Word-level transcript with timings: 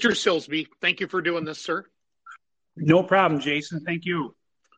Mr. 0.00 0.12
Silsby, 0.12 0.66
thank 0.80 1.00
you 1.00 1.06
for 1.06 1.20
doing 1.20 1.44
this, 1.44 1.58
sir. 1.58 1.84
No 2.76 3.02
problem, 3.02 3.40
Jason. 3.40 3.80
Thank 3.84 4.06
you. 4.06 4.34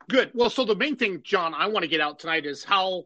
Good. 0.08 0.30
Well, 0.34 0.50
so 0.50 0.64
the 0.64 0.75
main 0.75 0.96
thing, 0.96 1.21
John, 1.22 1.54
I 1.54 1.68
want 1.68 1.84
to 1.84 1.88
get 1.88 2.00
out 2.00 2.18
tonight 2.18 2.45
is 2.45 2.64
how 2.64 3.04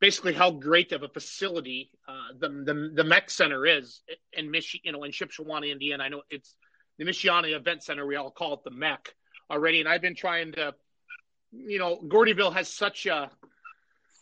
basically 0.00 0.32
how 0.32 0.50
great 0.52 0.92
of 0.92 1.02
a 1.02 1.08
facility 1.08 1.90
uh, 2.08 2.38
the, 2.38 2.48
the 2.48 2.92
the 2.94 3.02
MEC 3.02 3.30
Center 3.30 3.66
is 3.66 4.02
in 4.32 4.50
Mich, 4.50 4.80
you 4.84 4.92
know, 4.92 5.02
in 5.02 5.10
Shipshewana, 5.10 5.70
Indiana. 5.70 6.04
I 6.04 6.08
know 6.08 6.22
it's 6.30 6.54
the 6.98 7.04
Michiana 7.04 7.54
Event 7.54 7.82
Center. 7.82 8.06
We 8.06 8.16
all 8.16 8.30
call 8.30 8.54
it 8.54 8.60
the 8.64 8.70
MEC 8.70 8.98
already, 9.50 9.80
and 9.80 9.88
I've 9.88 10.02
been 10.02 10.14
trying 10.14 10.52
to, 10.52 10.74
you 11.50 11.78
know, 11.78 11.98
Gordyville 12.06 12.52
has 12.52 12.72
such 12.72 13.06
a 13.06 13.30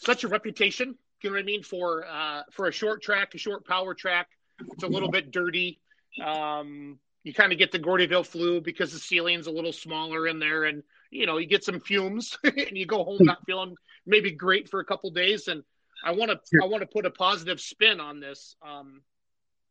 such 0.00 0.24
a 0.24 0.28
reputation. 0.28 0.96
You 1.22 1.30
know 1.30 1.34
what 1.34 1.42
I 1.42 1.44
mean 1.44 1.62
for 1.62 2.06
uh, 2.06 2.42
for 2.52 2.68
a 2.68 2.72
short 2.72 3.02
track, 3.02 3.34
a 3.34 3.38
short 3.38 3.66
power 3.66 3.92
track. 3.92 4.28
It's 4.72 4.82
a 4.82 4.88
little 4.88 5.10
bit 5.10 5.30
dirty. 5.30 5.78
Um, 6.24 6.98
you 7.28 7.34
kind 7.34 7.52
of 7.52 7.58
get 7.58 7.70
the 7.70 7.78
Gordyville 7.78 8.26
flu 8.26 8.58
because 8.62 8.90
the 8.90 8.98
ceiling's 8.98 9.46
a 9.46 9.50
little 9.50 9.72
smaller 9.72 10.26
in 10.26 10.38
there, 10.38 10.64
and 10.64 10.82
you 11.10 11.26
know 11.26 11.36
you 11.36 11.46
get 11.46 11.62
some 11.62 11.78
fumes, 11.78 12.38
and 12.42 12.72
you 12.72 12.86
go 12.86 13.04
home 13.04 13.18
not 13.20 13.44
feeling 13.44 13.74
maybe 14.06 14.30
great 14.30 14.70
for 14.70 14.80
a 14.80 14.84
couple 14.84 15.10
days. 15.10 15.46
And 15.46 15.62
I 16.02 16.12
want 16.12 16.30
to 16.30 16.38
I 16.62 16.66
want 16.66 16.80
to 16.80 16.86
put 16.86 17.04
a 17.04 17.10
positive 17.10 17.60
spin 17.60 18.00
on 18.00 18.18
this 18.18 18.56
um, 18.66 19.02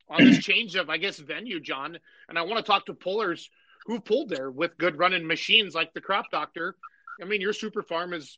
on 0.07 0.23
this 0.23 0.37
change 0.37 0.75
of 0.75 0.91
I 0.91 0.97
guess 0.97 1.17
venue, 1.17 1.59
John. 1.59 1.97
And 2.29 2.37
I 2.37 2.43
want 2.43 2.57
to 2.57 2.63
talk 2.63 2.85
to 2.85 2.93
pullers 2.93 3.49
who 3.87 3.99
pulled 3.99 4.29
there 4.29 4.51
with 4.51 4.77
good 4.77 4.99
running 4.99 5.25
machines 5.25 5.73
like 5.73 5.95
the 5.95 6.01
Crop 6.01 6.29
Doctor. 6.31 6.75
I 7.19 7.25
mean, 7.25 7.41
your 7.41 7.53
super 7.53 7.81
farm 7.81 8.13
is 8.13 8.37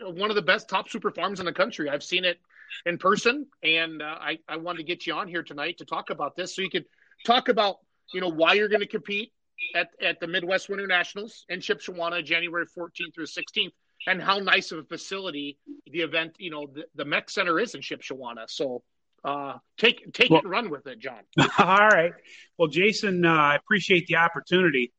one 0.00 0.30
of 0.30 0.36
the 0.36 0.42
best 0.42 0.68
top 0.68 0.90
super 0.90 1.12
farms 1.12 1.38
in 1.38 1.46
the 1.46 1.52
country. 1.52 1.88
I've 1.88 2.02
seen 2.02 2.24
it 2.24 2.40
in 2.86 2.98
person, 2.98 3.46
and 3.62 4.02
uh, 4.02 4.16
I 4.20 4.40
I 4.48 4.56
wanted 4.56 4.78
to 4.78 4.84
get 4.84 5.06
you 5.06 5.14
on 5.14 5.28
here 5.28 5.44
tonight 5.44 5.78
to 5.78 5.84
talk 5.84 6.10
about 6.10 6.34
this 6.34 6.56
so 6.56 6.62
you 6.62 6.70
could 6.70 6.86
talk 7.24 7.48
about 7.48 7.76
you 8.12 8.20
know 8.20 8.28
why 8.28 8.54
you're 8.54 8.68
going 8.68 8.80
to 8.80 8.86
compete 8.86 9.32
at, 9.74 9.88
at 10.00 10.20
the 10.20 10.26
Midwest 10.26 10.68
Winter 10.68 10.86
Nationals 10.86 11.44
in 11.48 11.60
Shipshewana, 11.60 12.24
January 12.24 12.66
14th 12.66 13.14
through 13.14 13.26
16th, 13.26 13.72
and 14.06 14.22
how 14.22 14.38
nice 14.38 14.72
of 14.72 14.78
a 14.78 14.84
facility 14.84 15.58
the 15.90 16.00
event, 16.00 16.34
you 16.38 16.50
know, 16.50 16.66
the, 16.72 16.84
the 16.94 17.04
MEC 17.04 17.30
Center 17.30 17.58
is 17.60 17.74
in 17.74 17.80
Shipshewana. 17.80 18.48
So 18.48 18.82
uh, 19.24 19.54
take 19.76 20.12
take 20.12 20.30
well, 20.30 20.40
it, 20.40 20.46
run 20.46 20.70
with 20.70 20.86
it, 20.86 20.98
John. 20.98 21.20
All 21.58 21.88
right. 21.88 22.12
Well, 22.58 22.68
Jason, 22.68 23.24
uh, 23.24 23.32
I 23.32 23.56
appreciate 23.56 24.06
the 24.06 24.16
opportunity. 24.16 24.92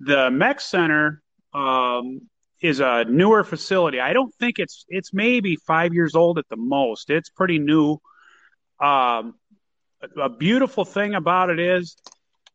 The 0.00 0.30
MEC 0.30 0.60
Center 0.60 1.22
um, 1.54 2.22
is 2.60 2.80
a 2.80 3.04
newer 3.04 3.44
facility. 3.44 4.00
I 4.00 4.12
don't 4.12 4.34
think 4.34 4.58
it's 4.58 4.84
it's 4.88 5.12
maybe 5.12 5.56
five 5.56 5.94
years 5.94 6.16
old 6.16 6.38
at 6.38 6.48
the 6.48 6.56
most. 6.56 7.10
It's 7.10 7.30
pretty 7.30 7.58
new. 7.58 7.98
Um, 8.80 9.34
a 10.20 10.28
beautiful 10.28 10.84
thing 10.84 11.14
about 11.14 11.50
it 11.50 11.58
is 11.58 11.96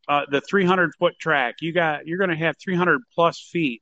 uh, 0.08 0.22
the 0.30 0.42
300 0.42 0.92
foot 0.96 1.18
track. 1.20 1.56
You 1.62 1.72
got 1.72 2.08
you're 2.08 2.18
going 2.18 2.30
to 2.30 2.36
have 2.36 2.56
300 2.58 3.02
plus 3.14 3.40
feet 3.40 3.82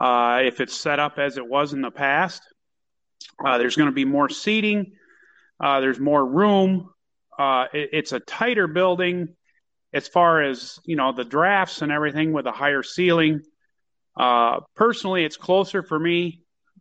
uh, 0.00 0.40
if 0.44 0.60
it's 0.60 0.74
set 0.74 0.98
up 0.98 1.18
as 1.18 1.36
it 1.36 1.46
was 1.46 1.72
in 1.72 1.80
the 1.80 1.90
past. 1.90 2.42
Uh, 3.44 3.58
there's 3.58 3.76
going 3.76 3.88
to 3.88 3.94
be 3.94 4.04
more 4.04 4.28
seating. 4.28 4.92
Uh, 5.60 5.80
there's 5.80 6.00
more 6.00 6.24
room. 6.24 6.90
Uh, 7.38 7.66
it, 7.72 7.90
it's 7.92 8.12
a 8.12 8.20
tighter 8.20 8.66
building 8.66 9.34
as 9.94 10.08
far 10.08 10.42
as 10.42 10.78
you 10.84 10.96
know 10.96 11.12
the 11.12 11.24
drafts 11.24 11.82
and 11.82 11.92
everything 11.92 12.32
with 12.32 12.46
a 12.46 12.52
higher 12.52 12.82
ceiling. 12.82 13.40
Uh, 14.16 14.60
personally, 14.76 15.24
it's 15.24 15.36
closer 15.36 15.82
for 15.82 15.98
me. 15.98 16.40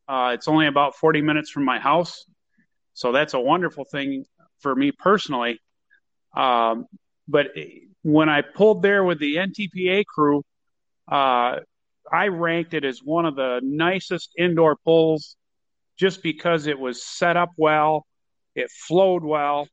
it's 0.09 0.47
only 0.47 0.67
about 0.67 0.95
40 0.95 1.21
minutes 1.21 1.49
from 1.49 1.63
my 1.63 1.79
house, 1.79 2.25
so 2.93 3.13
that's 3.13 3.33
a 3.33 3.39
wonderful 3.39 3.85
thing 3.85 4.25
for 4.59 4.75
me 4.75 4.91
personally. 4.91 5.59
Um, 6.35 6.85
but 7.27 7.51
when 8.03 8.29
I 8.29 8.41
pulled 8.41 8.81
there 8.81 9.03
with 9.03 9.19
the 9.19 9.35
NTPA 9.35 10.05
crew, 10.05 10.43
uh, 11.11 11.57
I 12.11 12.27
ranked 12.27 12.73
it 12.73 12.83
as 12.83 12.99
one 13.03 13.25
of 13.25 13.35
the 13.35 13.61
nicest 13.63 14.31
indoor 14.37 14.75
pulls 14.75 15.35
just 15.97 16.23
because 16.23 16.67
it 16.67 16.79
was 16.79 17.03
set 17.03 17.37
up 17.37 17.51
well, 17.57 18.05
it 18.55 18.69
flowed 18.71 19.23
well. 19.23 19.67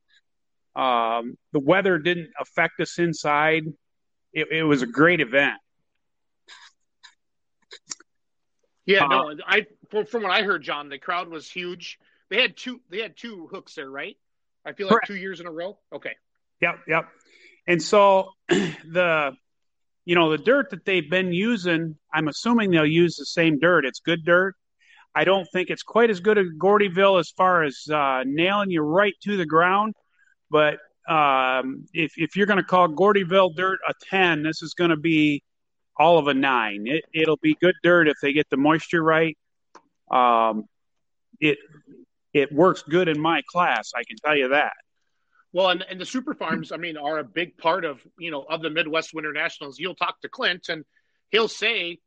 Um, 0.77 1.37
the 1.53 1.59
weather 1.59 1.99
didn't 1.99 2.31
affect 2.39 2.81
us 2.81 2.99
inside. 2.99 3.65
It, 4.33 4.49
it 4.53 4.63
was 4.63 4.83
a 4.83 4.87
great 4.87 5.21
event. 5.21 5.57
Yeah, 8.87 9.05
uh, 9.05 9.09
no, 9.09 9.35
I 9.47 9.67
from, 9.91 10.07
from 10.07 10.23
what 10.23 10.33
I 10.33 10.43
heard, 10.43 10.63
John, 10.63 10.89
the 10.89 10.99
crowd 10.99 11.29
was 11.29 11.51
huge. 11.51 11.99
They 12.31 12.41
had 12.41 12.57
two. 12.57 12.81
They 12.91 13.01
had 13.01 13.17
two 13.17 13.47
hooks 13.51 13.75
there, 13.75 13.91
right? 13.91 14.17
I 14.65 14.73
feel 14.73 14.87
like 14.87 14.95
correct. 14.95 15.07
two 15.09 15.17
years 15.17 15.41
in 15.41 15.47
a 15.47 15.51
row. 15.51 15.79
Okay. 15.93 16.15
Yep, 16.61 16.81
yep. 16.89 17.09
And 17.69 17.83
so 17.83 18.31
the 18.49 19.37
you 20.07 20.15
know 20.15 20.31
the 20.31 20.39
dirt 20.39 20.71
that 20.71 20.87
they've 20.87 21.09
been 21.09 21.33
using, 21.33 21.97
I'm 22.13 22.27
assuming 22.27 22.71
they'll 22.71 22.87
use 22.87 23.17
the 23.17 23.27
same 23.27 23.61
dirt. 23.61 23.85
It's 23.85 24.01
good 24.01 24.25
dirt. 24.25 24.55
I 25.15 25.25
don't 25.25 25.47
think 25.53 25.69
it's 25.69 25.83
quite 25.83 26.11
as 26.11 26.21
good 26.21 26.39
as 26.39 26.47
Gordyville 26.59 27.21
as 27.21 27.31
far 27.31 27.63
as 27.63 27.87
uh, 27.93 28.23
nailing 28.25 28.71
you 28.71 28.81
right 28.81 29.15
to 29.25 29.37
the 29.37 29.47
ground. 29.47 29.95
But 30.51 30.79
um, 31.07 31.85
if 31.93 32.13
if 32.17 32.37
you're 32.37 32.47
going 32.47 32.59
to 32.59 32.65
call 32.65 32.89
Gordyville 32.89 33.55
dirt 33.55 33.81
a 33.87 33.93
ten, 34.11 34.43
this 34.43 34.63
is 34.63 34.73
going 34.73 34.91
to 34.91 34.97
be 34.97 35.43
all 35.95 36.19
of 36.19 36.27
a 36.27 36.35
nine. 36.35 36.87
It, 36.87 37.05
it'll 37.13 37.39
be 37.43 37.55
good 37.61 37.75
dirt 37.83 38.09
if 38.09 38.17
they 38.23 38.33
get 38.33 38.49
the 38.49 38.57
moisture 38.57 39.03
right. 39.03 39.37
Um, 40.11 40.65
it 41.39 41.59
it 42.33 42.51
works 42.51 42.83
good 42.83 43.09
in 43.09 43.21
my 43.21 43.43
class. 43.51 43.93
I 43.95 44.05
can 44.05 44.17
tell 44.25 44.37
you 44.37 44.49
that. 44.49 44.73
Well, 45.53 45.71
and, 45.71 45.85
and 45.89 46.01
the 46.01 46.07
super 46.07 46.35
farms, 46.35 46.73
I 46.73 46.77
mean, 46.77 46.97
are 46.97 47.19
a 47.19 47.25
big 47.25 47.57
part 47.57 47.85
of, 47.85 48.01
you 48.19 48.31
know, 48.31 48.43
of 48.43 48.61
the 48.61 48.71
Midwest 48.71 49.15
Winter 49.15 49.33
Nationals. 49.33 49.79
You'll 49.79 49.95
talk 49.95 50.21
to 50.21 50.29
Clint 50.29 50.69
and 50.69 50.85
he'll 51.31 51.49
say, 51.49 51.99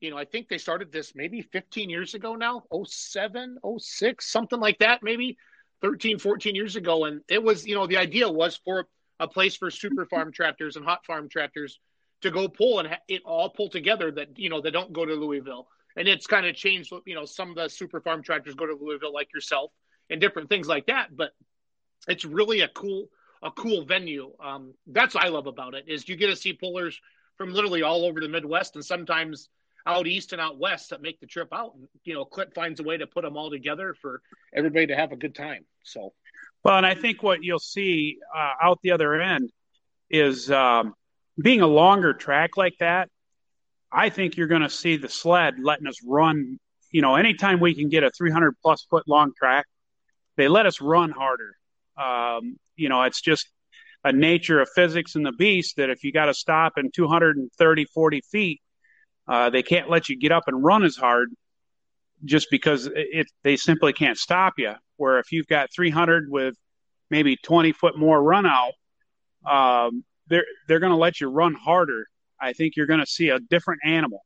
you 0.00 0.10
know, 0.10 0.18
I 0.18 0.24
think 0.24 0.48
they 0.48 0.58
started 0.58 0.92
this 0.92 1.12
maybe 1.14 1.42
15 1.42 1.90
years 1.90 2.14
ago 2.14 2.34
now, 2.34 2.64
07, 2.84 3.58
06, 3.78 4.30
something 4.30 4.60
like 4.60 4.78
that, 4.78 5.02
maybe 5.02 5.36
13, 5.80 6.18
14 6.18 6.54
years 6.54 6.76
ago. 6.76 7.04
And 7.04 7.20
it 7.28 7.42
was, 7.42 7.66
you 7.66 7.74
know, 7.74 7.86
the 7.86 7.96
idea 7.98 8.28
was 8.28 8.60
for 8.64 8.86
a 9.20 9.28
place 9.28 9.56
for 9.56 9.70
super 9.70 10.06
farm 10.06 10.32
tractors 10.32 10.76
and 10.76 10.84
hot 10.84 11.04
farm 11.04 11.28
tractors 11.28 11.78
to 12.22 12.30
go 12.30 12.48
pull 12.48 12.80
and 12.80 12.88
it 13.08 13.22
all 13.24 13.50
pull 13.50 13.68
together 13.68 14.10
that, 14.10 14.38
you 14.38 14.50
know, 14.50 14.60
they 14.60 14.70
don't 14.70 14.92
go 14.92 15.04
to 15.04 15.14
Louisville. 15.14 15.68
And 15.96 16.06
it's 16.06 16.26
kind 16.26 16.46
of 16.46 16.54
changed, 16.54 16.92
you 17.06 17.14
know, 17.14 17.24
some 17.24 17.50
of 17.50 17.56
the 17.56 17.68
super 17.68 18.00
farm 18.00 18.22
tractors 18.22 18.54
go 18.54 18.66
to 18.66 18.76
Louisville 18.80 19.12
like 19.12 19.32
yourself 19.34 19.72
and 20.10 20.20
different 20.20 20.48
things 20.48 20.68
like 20.68 20.86
that. 20.86 21.16
But 21.16 21.32
it's 22.06 22.24
really 22.24 22.60
a 22.60 22.68
cool 22.68 23.08
a 23.42 23.50
cool 23.52 23.84
venue. 23.84 24.32
Um, 24.44 24.74
that's 24.86 25.14
what 25.14 25.24
I 25.24 25.28
love 25.28 25.46
about 25.46 25.74
it 25.74 25.84
is 25.86 26.08
you 26.08 26.16
get 26.16 26.26
to 26.26 26.36
see 26.36 26.52
pullers 26.52 27.00
from 27.36 27.52
literally 27.52 27.82
all 27.82 28.04
over 28.04 28.20
the 28.20 28.28
Midwest 28.28 28.74
and 28.74 28.84
sometimes 28.84 29.48
out 29.86 30.06
east 30.06 30.32
and 30.32 30.40
out 30.40 30.58
west 30.58 30.90
that 30.90 31.02
make 31.02 31.20
the 31.20 31.26
trip 31.26 31.48
out. 31.52 31.74
And, 31.74 31.88
you 32.04 32.14
know, 32.14 32.24
Clint 32.24 32.52
finds 32.52 32.80
a 32.80 32.82
way 32.82 32.96
to 32.96 33.06
put 33.06 33.22
them 33.22 33.36
all 33.36 33.50
together 33.50 33.94
for 33.94 34.20
everybody 34.52 34.88
to 34.88 34.96
have 34.96 35.12
a 35.12 35.16
good 35.16 35.34
time. 35.34 35.64
So, 35.84 36.12
well, 36.64 36.76
and 36.76 36.84
I 36.84 36.94
think 36.94 37.22
what 37.22 37.42
you'll 37.42 37.58
see 37.58 38.18
uh, 38.36 38.54
out 38.60 38.80
the 38.82 38.90
other 38.90 39.14
end 39.14 39.50
is 40.10 40.50
um, 40.50 40.94
being 41.40 41.60
a 41.60 41.66
longer 41.66 42.12
track 42.12 42.56
like 42.56 42.74
that. 42.80 43.08
I 43.90 44.10
think 44.10 44.36
you're 44.36 44.48
going 44.48 44.62
to 44.62 44.68
see 44.68 44.96
the 44.96 45.08
sled 45.08 45.58
letting 45.58 45.86
us 45.86 46.00
run. 46.04 46.58
You 46.90 47.00
know, 47.00 47.14
anytime 47.14 47.60
we 47.60 47.74
can 47.74 47.88
get 47.88 48.02
a 48.02 48.10
300 48.10 48.56
plus 48.62 48.86
foot 48.90 49.06
long 49.06 49.32
track, 49.38 49.66
they 50.36 50.48
let 50.48 50.66
us 50.66 50.80
run 50.80 51.10
harder. 51.10 51.54
Um, 51.98 52.56
you 52.76 52.88
know, 52.88 53.02
it's 53.02 53.20
just 53.20 53.48
a 54.04 54.12
nature 54.12 54.60
of 54.60 54.68
physics 54.74 55.14
and 55.16 55.26
the 55.26 55.32
beast 55.32 55.76
that 55.76 55.90
if 55.90 56.04
you 56.04 56.12
got 56.12 56.26
to 56.26 56.34
stop 56.34 56.74
in 56.76 56.90
230, 56.90 57.84
40 57.86 58.20
feet, 58.30 58.60
uh, 59.26 59.50
they 59.50 59.62
can't 59.62 59.90
let 59.90 60.08
you 60.08 60.18
get 60.18 60.32
up 60.32 60.44
and 60.46 60.62
run 60.62 60.84
as 60.84 60.96
hard 60.96 61.30
just 62.24 62.48
because 62.50 62.86
it, 62.86 62.92
it, 62.94 63.26
they 63.42 63.56
simply 63.56 63.92
can't 63.92 64.18
stop 64.18 64.54
you. 64.56 64.74
Where 64.96 65.18
if 65.18 65.30
you've 65.30 65.46
got 65.46 65.72
300 65.72 66.30
with 66.30 66.54
maybe 67.10 67.36
20 67.36 67.72
foot 67.72 67.96
more 67.98 68.20
run 68.20 68.46
out, 68.46 68.72
um, 69.48 70.04
they're 70.28 70.44
they're 70.66 70.80
going 70.80 70.92
to 70.92 70.96
let 70.96 71.20
you 71.20 71.28
run 71.28 71.54
harder. 71.54 72.06
I 72.40 72.52
think 72.52 72.76
you're 72.76 72.86
going 72.86 73.00
to 73.00 73.06
see 73.06 73.30
a 73.30 73.38
different 73.38 73.80
animal. 73.84 74.24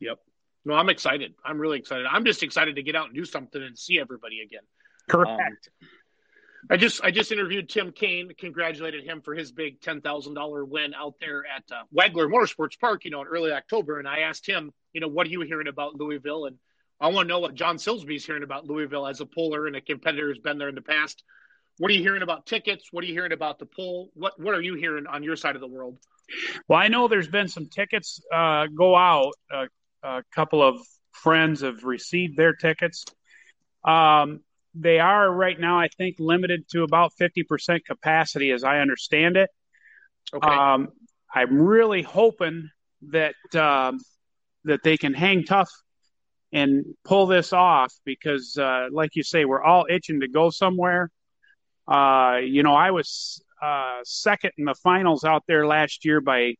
Yep. 0.00 0.18
No, 0.64 0.74
I'm 0.74 0.88
excited. 0.88 1.34
I'm 1.44 1.58
really 1.58 1.78
excited. 1.78 2.06
I'm 2.08 2.24
just 2.24 2.42
excited 2.42 2.76
to 2.76 2.82
get 2.82 2.94
out 2.94 3.06
and 3.06 3.14
do 3.14 3.24
something 3.24 3.62
and 3.62 3.76
see 3.76 3.98
everybody 3.98 4.40
again. 4.40 4.62
Correct. 5.08 5.30
Um, 5.30 5.88
I 6.70 6.76
just 6.76 7.02
I 7.02 7.10
just 7.10 7.32
interviewed 7.32 7.68
Tim 7.68 7.92
Kane, 7.92 8.32
congratulated 8.38 9.04
him 9.04 9.20
for 9.20 9.34
his 9.34 9.52
big 9.52 9.80
ten 9.80 10.00
thousand 10.00 10.34
dollar 10.34 10.64
win 10.64 10.94
out 10.94 11.14
there 11.20 11.44
at 11.44 11.64
uh, 11.72 11.82
Wagler 11.96 12.28
Motorsports 12.30 12.78
Park, 12.78 13.04
you 13.04 13.10
know, 13.10 13.20
in 13.22 13.26
early 13.26 13.52
October. 13.52 13.98
And 13.98 14.06
I 14.06 14.20
asked 14.20 14.46
him, 14.46 14.72
you 14.92 15.00
know, 15.00 15.08
what 15.08 15.26
are 15.26 15.30
you 15.30 15.40
hearing 15.42 15.68
about 15.68 15.96
Louisville? 15.96 16.46
And 16.46 16.56
I 17.00 17.08
want 17.08 17.26
to 17.26 17.28
know 17.28 17.40
what 17.40 17.54
John 17.54 17.76
Silsby's 17.76 18.24
hearing 18.24 18.44
about 18.44 18.66
Louisville 18.66 19.06
as 19.06 19.20
a 19.20 19.26
puller 19.26 19.66
and 19.66 19.74
a 19.74 19.80
competitor 19.80 20.28
who's 20.28 20.38
been 20.38 20.58
there 20.58 20.68
in 20.68 20.74
the 20.76 20.82
past. 20.82 21.24
What 21.78 21.90
are 21.90 21.94
you 21.94 22.00
hearing 22.00 22.22
about 22.22 22.46
tickets? 22.46 22.88
What 22.92 23.02
are 23.02 23.06
you 23.06 23.14
hearing 23.14 23.32
about 23.32 23.58
the 23.58 23.66
pull? 23.66 24.10
What 24.14 24.38
what 24.38 24.54
are 24.54 24.62
you 24.62 24.74
hearing 24.74 25.06
on 25.06 25.22
your 25.22 25.36
side 25.36 25.56
of 25.56 25.60
the 25.60 25.68
world? 25.68 25.98
Well, 26.68 26.78
I 26.78 26.88
know 26.88 27.08
there's 27.08 27.28
been 27.28 27.48
some 27.48 27.66
tickets 27.66 28.20
uh, 28.32 28.66
go 28.66 28.94
out. 28.94 29.32
Uh, 29.52 29.66
a 30.02 30.22
couple 30.34 30.62
of 30.62 30.80
friends 31.12 31.62
have 31.62 31.84
received 31.84 32.36
their 32.36 32.54
tickets. 32.54 33.04
Um, 33.84 34.40
they 34.74 34.98
are 34.98 35.30
right 35.30 35.58
now, 35.58 35.78
I 35.78 35.88
think, 35.88 36.16
limited 36.18 36.68
to 36.70 36.82
about 36.82 37.12
50% 37.20 37.84
capacity, 37.84 38.50
as 38.52 38.64
I 38.64 38.78
understand 38.78 39.36
it. 39.36 39.50
Okay. 40.32 40.48
Um, 40.48 40.88
I'm 41.34 41.60
really 41.60 42.02
hoping 42.02 42.68
that 43.10 43.34
um, 43.54 43.98
that 44.64 44.82
they 44.82 44.96
can 44.96 45.14
hang 45.14 45.44
tough 45.44 45.70
and 46.52 46.84
pull 47.04 47.26
this 47.26 47.52
off 47.52 47.92
because, 48.04 48.56
uh, 48.58 48.86
like 48.92 49.16
you 49.16 49.22
say, 49.22 49.44
we're 49.44 49.62
all 49.62 49.86
itching 49.90 50.20
to 50.20 50.28
go 50.28 50.50
somewhere. 50.50 51.10
Uh, 51.88 52.38
you 52.44 52.62
know, 52.62 52.74
I 52.74 52.90
was 52.90 53.42
uh, 53.60 54.00
second 54.04 54.52
in 54.58 54.64
the 54.66 54.74
finals 54.74 55.24
out 55.24 55.44
there 55.48 55.66
last 55.66 56.04
year 56.04 56.20
by, 56.20 56.54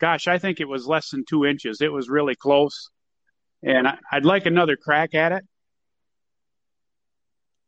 gosh, 0.00 0.26
I 0.26 0.38
think 0.38 0.60
it 0.60 0.68
was 0.68 0.86
less 0.86 1.10
than 1.10 1.24
two 1.28 1.44
inches. 1.44 1.80
It 1.80 1.92
was 1.92 2.08
really 2.08 2.34
close, 2.34 2.90
and 3.62 3.86
I, 3.86 3.98
I'd 4.10 4.24
like 4.24 4.46
another 4.46 4.76
crack 4.76 5.14
at 5.14 5.32
it. 5.32 5.44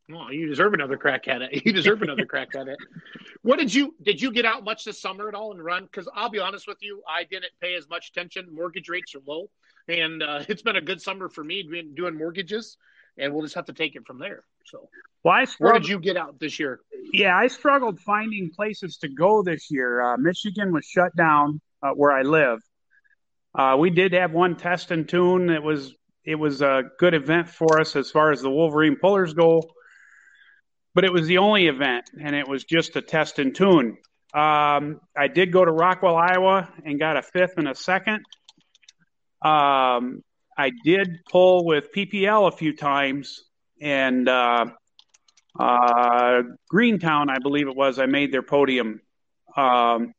Well, 0.09 0.33
you 0.33 0.47
deserve 0.47 0.75
another 0.75 0.97
crack 0.97 1.29
at 1.29 1.43
it. 1.43 1.63
You 1.65 1.73
deserve 1.73 2.03
another 2.03 2.27
crack 2.27 2.55
at 2.55 2.69
it. 2.69 2.77
What 3.43 3.59
did 3.59 3.73
you 3.73 3.95
did 4.03 4.21
you 4.21 4.33
get 4.33 4.45
out 4.45 4.65
much 4.65 4.85
this 4.85 5.01
summer 5.01 5.29
at 5.29 5.35
all 5.35 5.53
and 5.53 5.65
run? 5.65 5.85
Because 5.85 6.09
I'll 6.15 6.29
be 6.29 6.39
honest 6.39 6.67
with 6.67 6.79
you, 6.81 7.03
I 7.09 7.25
didn't 7.25 7.53
pay 7.61 7.75
as 7.75 7.89
much 7.89 8.11
attention. 8.11 8.49
Mortgage 8.53 8.89
rates 8.89 9.15
are 9.15 9.21
low, 9.27 9.49
and 9.89 10.23
uh, 10.23 10.45
it's 10.49 10.63
been 10.63 10.77
a 10.77 10.81
good 10.81 11.01
summer 11.01 11.29
for 11.29 11.45
me 11.45 11.63
doing, 11.63 11.95
doing 11.95 12.17
mortgages, 12.17 12.77
and 13.17 13.33
we'll 13.33 13.43
just 13.43 13.55
have 13.55 13.67
to 13.67 13.73
take 13.73 13.95
it 13.95 14.07
from 14.07 14.19
there. 14.19 14.45
So, 14.67 14.89
well, 15.25 15.35
I 15.35 15.47
where 15.59 15.73
did 15.75 15.89
you 15.89 15.99
get 15.99 16.17
out 16.17 16.39
this 16.41 16.59
year? 16.59 16.81
Yeah, 17.13 17.37
I 17.37 17.47
struggled 17.47 18.01
finding 18.01 18.51
places 18.55 18.99
to 18.99 19.09
go 19.09 19.43
this 19.43 19.71
year. 19.71 20.03
Uh, 20.03 20.17
Michigan 20.17 20.73
was 20.73 20.85
shut 20.85 21.15
down 21.17 21.61
uh, 21.83 21.91
where 21.91 22.13
I 22.13 22.23
live. 22.23 22.59
Uh, 23.55 23.77
we 23.79 23.91
did 23.91 24.13
have 24.15 24.33
one 24.33 24.57
test 24.57 24.91
and 24.91 25.09
tune. 25.09 25.51
It 25.51 25.63
was 25.63 25.95
it 26.25 26.37
was 26.37 26.63
a 26.63 26.85
good 26.99 27.15
event 27.15 27.49
for 27.49 27.81
us 27.81 27.97
as 27.97 28.11
far 28.11 28.33
as 28.33 28.41
the 28.41 28.51
Wolverine 28.51 28.97
pullers 29.01 29.35
go 29.35 29.63
but 30.95 31.05
it 31.05 31.13
was 31.13 31.27
the 31.27 31.39
only 31.39 31.67
event, 31.67 32.11
and 32.21 32.35
it 32.35 32.47
was 32.47 32.65
just 32.65 32.97
a 32.97 33.03
test 33.03 33.39
and 33.39 33.55
tune. 33.55 33.97
Um, 34.35 35.01
I 35.17 35.29
did 35.33 35.53
go 35.53 35.65
to 35.65 35.71
Rockwell, 35.71 36.17
Iowa, 36.17 36.73
and 36.85 36.99
got 36.99 37.17
a 37.17 37.23
fifth 37.23 37.59
and 37.59 37.69
a 37.69 37.75
second. 37.75 38.25
Um, 39.43 40.23
I 40.57 40.71
did 40.85 41.21
pull 41.31 41.65
with 41.65 41.93
PPL 41.95 42.49
a 42.49 42.57
few 42.57 42.75
times, 42.77 43.45
and 43.81 44.29
uh, 44.29 44.67
uh, 45.59 46.43
Greentown, 46.69 47.31
I 47.31 47.39
believe 47.39 47.69
it 47.69 47.77
was, 47.77 47.99
I 47.99 48.07
made 48.07 48.33
their 48.33 48.43
podium. 48.43 49.01
Um, 49.57 50.15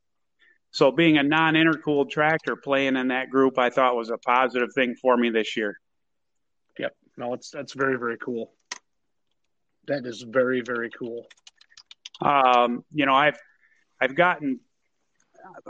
so, 0.71 0.91
being 0.91 1.17
a 1.17 1.23
non 1.23 1.53
intercooled 1.53 2.09
tractor 2.09 2.55
playing 2.55 2.95
in 2.95 3.09
that 3.09 3.29
group, 3.29 3.57
I 3.57 3.69
thought 3.69 3.95
was 3.95 4.09
a 4.09 4.17
positive 4.17 4.69
thing 4.73 4.95
for 4.99 5.15
me 5.15 5.29
this 5.29 5.55
year. 5.55 5.79
Yep, 6.79 6.95
no, 7.17 7.33
it's 7.33 7.51
that's 7.51 7.73
very 7.73 7.97
very 7.97 8.17
cool. 8.17 8.53
That 9.87 10.05
is 10.05 10.21
very 10.21 10.61
very 10.61 10.89
cool. 10.89 11.25
Um, 12.21 12.83
you 12.93 13.05
know, 13.05 13.13
I've 13.13 13.37
I've 13.99 14.15
gotten 14.15 14.59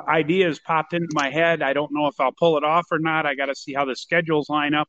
ideas 0.08 0.60
popped 0.60 0.94
into 0.94 1.10
my 1.14 1.30
head. 1.30 1.62
I 1.62 1.74
don't 1.74 1.92
know 1.92 2.08
if 2.08 2.20
I'll 2.20 2.32
pull 2.32 2.58
it 2.58 2.64
off 2.64 2.86
or 2.92 3.00
not. 3.00 3.26
I 3.26 3.36
got 3.36 3.48
to 3.48 3.56
see 3.56 3.74
how 3.74 3.86
the 3.86 3.96
schedules 3.96 4.50
line 4.50 4.74
up. 4.74 4.88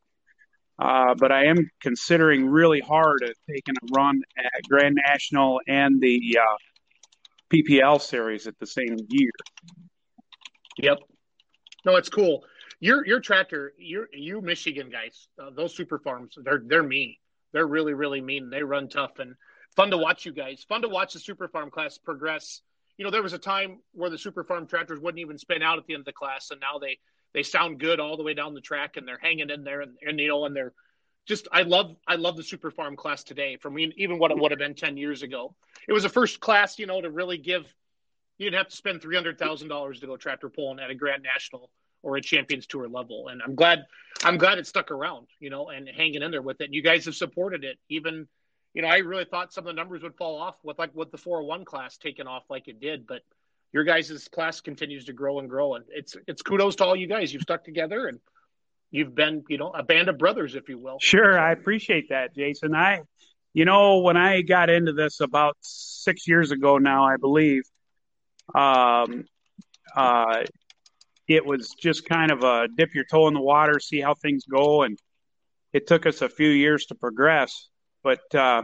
Uh, 0.79 1.15
but 1.15 1.31
I 1.31 1.47
am 1.47 1.71
considering 1.81 2.47
really 2.47 2.81
hard 2.81 3.23
at 3.23 3.35
taking 3.49 3.75
a 3.77 3.87
run 3.97 4.23
at 4.37 4.63
Grand 4.69 4.99
National 5.07 5.61
and 5.69 6.01
the 6.01 6.39
uh, 6.41 6.57
PPL 7.53 8.01
series 8.01 8.47
at 8.49 8.59
the 8.59 8.67
same 8.67 8.97
year. 9.09 9.31
Yep. 10.79 10.99
No, 11.85 11.97
it's 11.97 12.09
cool. 12.09 12.45
Your 12.81 13.07
your 13.07 13.21
tractor, 13.21 13.73
your 13.79 14.09
you 14.13 14.41
Michigan 14.41 14.91
guys, 14.91 15.29
uh, 15.41 15.51
those 15.55 15.77
super 15.77 15.99
farms, 16.01 16.35
they're 16.43 16.63
they're 16.67 16.83
mean. 16.83 17.15
They're 17.55 17.67
really, 17.67 17.95
really 17.95 18.21
mean. 18.21 18.51
They 18.51 18.65
run 18.65 18.89
tough 18.89 19.21
and 19.21 19.37
fun 19.77 19.93
to 19.93 19.97
watch 19.97 20.27
you 20.27 20.33
guys. 20.33 20.67
Fun 20.69 20.83
to 20.83 20.89
watch 20.89 21.15
the 21.15 21.21
super 21.21 21.49
farm 21.49 21.71
class 21.71 21.97
progress. 21.97 22.61
You 22.99 23.05
know, 23.05 23.13
there 23.13 23.23
was 23.23 23.33
a 23.33 23.39
time 23.39 23.79
where 23.93 24.11
the 24.11 24.19
super 24.19 24.43
farm 24.45 24.67
tractors 24.67 25.01
wouldn't 25.01 25.21
even 25.21 25.39
spin 25.39 25.63
out 25.63 25.79
at 25.79 25.87
the 25.87 25.95
end 25.95 26.03
of 26.03 26.07
the 26.07 26.13
class, 26.13 26.51
and 26.51 26.61
now 26.61 26.79
they 26.79 26.99
they 27.33 27.45
sound 27.45 27.79
good 27.81 28.01
all 28.01 28.17
the 28.17 28.23
way 28.25 28.35
down 28.35 28.55
the 28.55 28.61
track, 28.61 28.97
and 28.97 29.07
they're 29.07 29.19
hanging 29.23 29.51
in 29.51 29.65
there, 29.65 29.81
and, 29.81 29.97
and 30.03 30.19
you 30.19 30.29
know, 30.29 30.45
and 30.45 30.55
they're 30.55 30.75
just 31.27 31.47
I 31.53 31.63
love 31.63 31.95
I 32.09 32.17
love 32.17 32.37
the 32.37 32.43
super 32.43 32.73
farm 32.73 32.97
class 32.97 33.23
today 33.23 33.57
from 33.57 33.79
even 33.79 34.19
what 34.19 34.33
it 34.33 34.39
would 34.39 34.51
have 34.51 34.59
been 34.59 34.75
ten 34.75 34.97
years 34.97 35.23
ago. 35.23 35.55
It 35.89 35.93
was 35.93 36.03
the 36.03 36.09
first 36.09 36.41
class, 36.41 36.79
you 36.79 36.87
know, 36.87 37.01
to 37.01 37.11
really 37.11 37.39
give. 37.39 37.73
You 38.37 38.47
didn't 38.47 38.59
have 38.59 38.69
to 38.69 38.77
spend 38.77 39.01
three 39.01 39.15
hundred 39.15 39.39
thousand 39.39 39.69
dollars 39.69 40.01
to 40.01 40.07
go 40.07 40.17
tractor 40.17 40.49
pulling 40.49 40.81
at 40.81 40.91
a 40.91 40.95
Grand 40.95 41.23
National 41.23 41.71
or 42.05 42.17
a 42.17 42.21
Champions 42.21 42.67
Tour 42.67 42.89
level. 42.89 43.29
And 43.29 43.43
I'm 43.43 43.55
glad 43.55 43.85
I'm 44.23 44.39
glad 44.39 44.59
it 44.59 44.67
stuck 44.67 44.91
around, 44.91 45.27
you 45.41 45.51
know, 45.51 45.71
and 45.71 45.89
hanging 45.89 46.23
in 46.23 46.31
there 46.31 46.43
with 46.43 46.61
it. 46.61 46.65
And 46.65 46.75
you 46.75 46.83
guys 46.83 47.07
have 47.07 47.17
supported 47.17 47.65
it. 47.65 47.79
Even, 47.89 48.29
you 48.75 48.83
know, 48.83 48.89
I 48.89 48.99
really 48.99 49.25
thought 49.25 49.53
some 49.53 49.67
of 49.67 49.75
the 49.75 49.81
numbers 49.81 50.03
would 50.03 50.17
fall 50.17 50.39
off 50.41 50.57
with 50.63 50.79
like 50.79 50.95
with 50.95 51.11
the 51.11 51.19
401 51.19 51.65
class 51.65 51.97
taking 51.97 52.27
off 52.27 52.45
like 52.49 52.69
it 52.69 52.81
did, 52.81 53.07
but 53.07 53.23
your 53.73 53.83
guys' 53.83 54.29
class 54.29 54.61
continues 54.61 55.07
to 55.07 55.13
grow 55.13 55.41
and 55.41 55.49
grow. 55.49 55.75
And 55.75 55.85
it's 55.89 56.17
it's 56.29 56.43
kudos 56.43 56.77
to 56.77 56.85
all 56.85 56.95
you 56.95 57.09
guys. 57.09 57.33
You've 57.33 57.43
stuck 57.43 57.65
together 57.65 58.07
and 58.07 58.21
you've 58.91 59.15
been, 59.15 59.43
you 59.49 59.59
know, 59.59 59.73
a 59.73 59.83
band 59.83 60.09
of 60.09 60.19
brothers, 60.19 60.55
if 60.55 60.69
you 60.69 60.79
will. 60.79 60.99
Sure, 61.01 61.39
I 61.39 61.53
appreciate 61.53 62.11
that, 62.11 62.35
Jason. 62.35 62.75
I 62.75 63.03
you 63.55 63.65
know, 63.65 64.01
when 64.01 64.17
I 64.17 64.43
got 64.43 64.69
into 64.69 64.93
this 64.93 65.21
about 65.21 65.57
six 65.61 66.27
years 66.27 66.51
ago 66.51 66.79
now, 66.79 67.05
I 67.05 67.17
believe, 67.17 67.63
um, 68.53 69.27
uh, 69.95 70.43
it 71.29 71.45
was 71.45 71.71
just 71.71 72.07
kind 72.07 72.31
of 72.31 72.43
a 72.43 72.69
dip 72.69 72.95
your 72.95 73.05
toe 73.05 73.29
in 73.29 73.35
the 73.35 73.41
water, 73.41 73.81
see 73.81 74.01
how 74.01 74.15
things 74.15 74.45
go, 74.45 74.83
and 74.83 74.99
it 75.73 75.87
took 75.87 76.07
us 76.07 76.23
a 76.23 76.29
few 76.29 76.49
years 76.49 76.87
to 76.87 76.95
progress. 76.95 77.69
But 78.03 78.35
uh, 78.35 78.63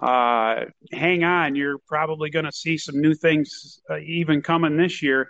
uh, 0.00 0.64
hang 0.92 1.24
on, 1.24 1.54
you're 1.54 1.78
probably 1.86 2.30
going 2.30 2.46
to 2.46 2.52
see 2.52 2.78
some 2.78 3.00
new 3.00 3.14
things 3.14 3.80
uh, 3.90 3.98
even 3.98 4.42
coming 4.42 4.76
this 4.76 5.02
year. 5.02 5.28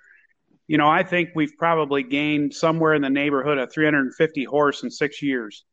You 0.67 0.79
know, 0.79 0.89
I 0.89 1.03
think 1.03 1.31
we've 1.35 1.57
probably 1.59 2.03
gained 2.03 2.55
somewhere 2.55 2.95
in 2.95 3.03
the 3.03 3.11
neighborhood 3.11 3.59
of 3.59 3.73
350 3.73 4.45
horse 4.45 4.83
in 4.83 4.91
six 4.91 5.23
years. 5.23 5.65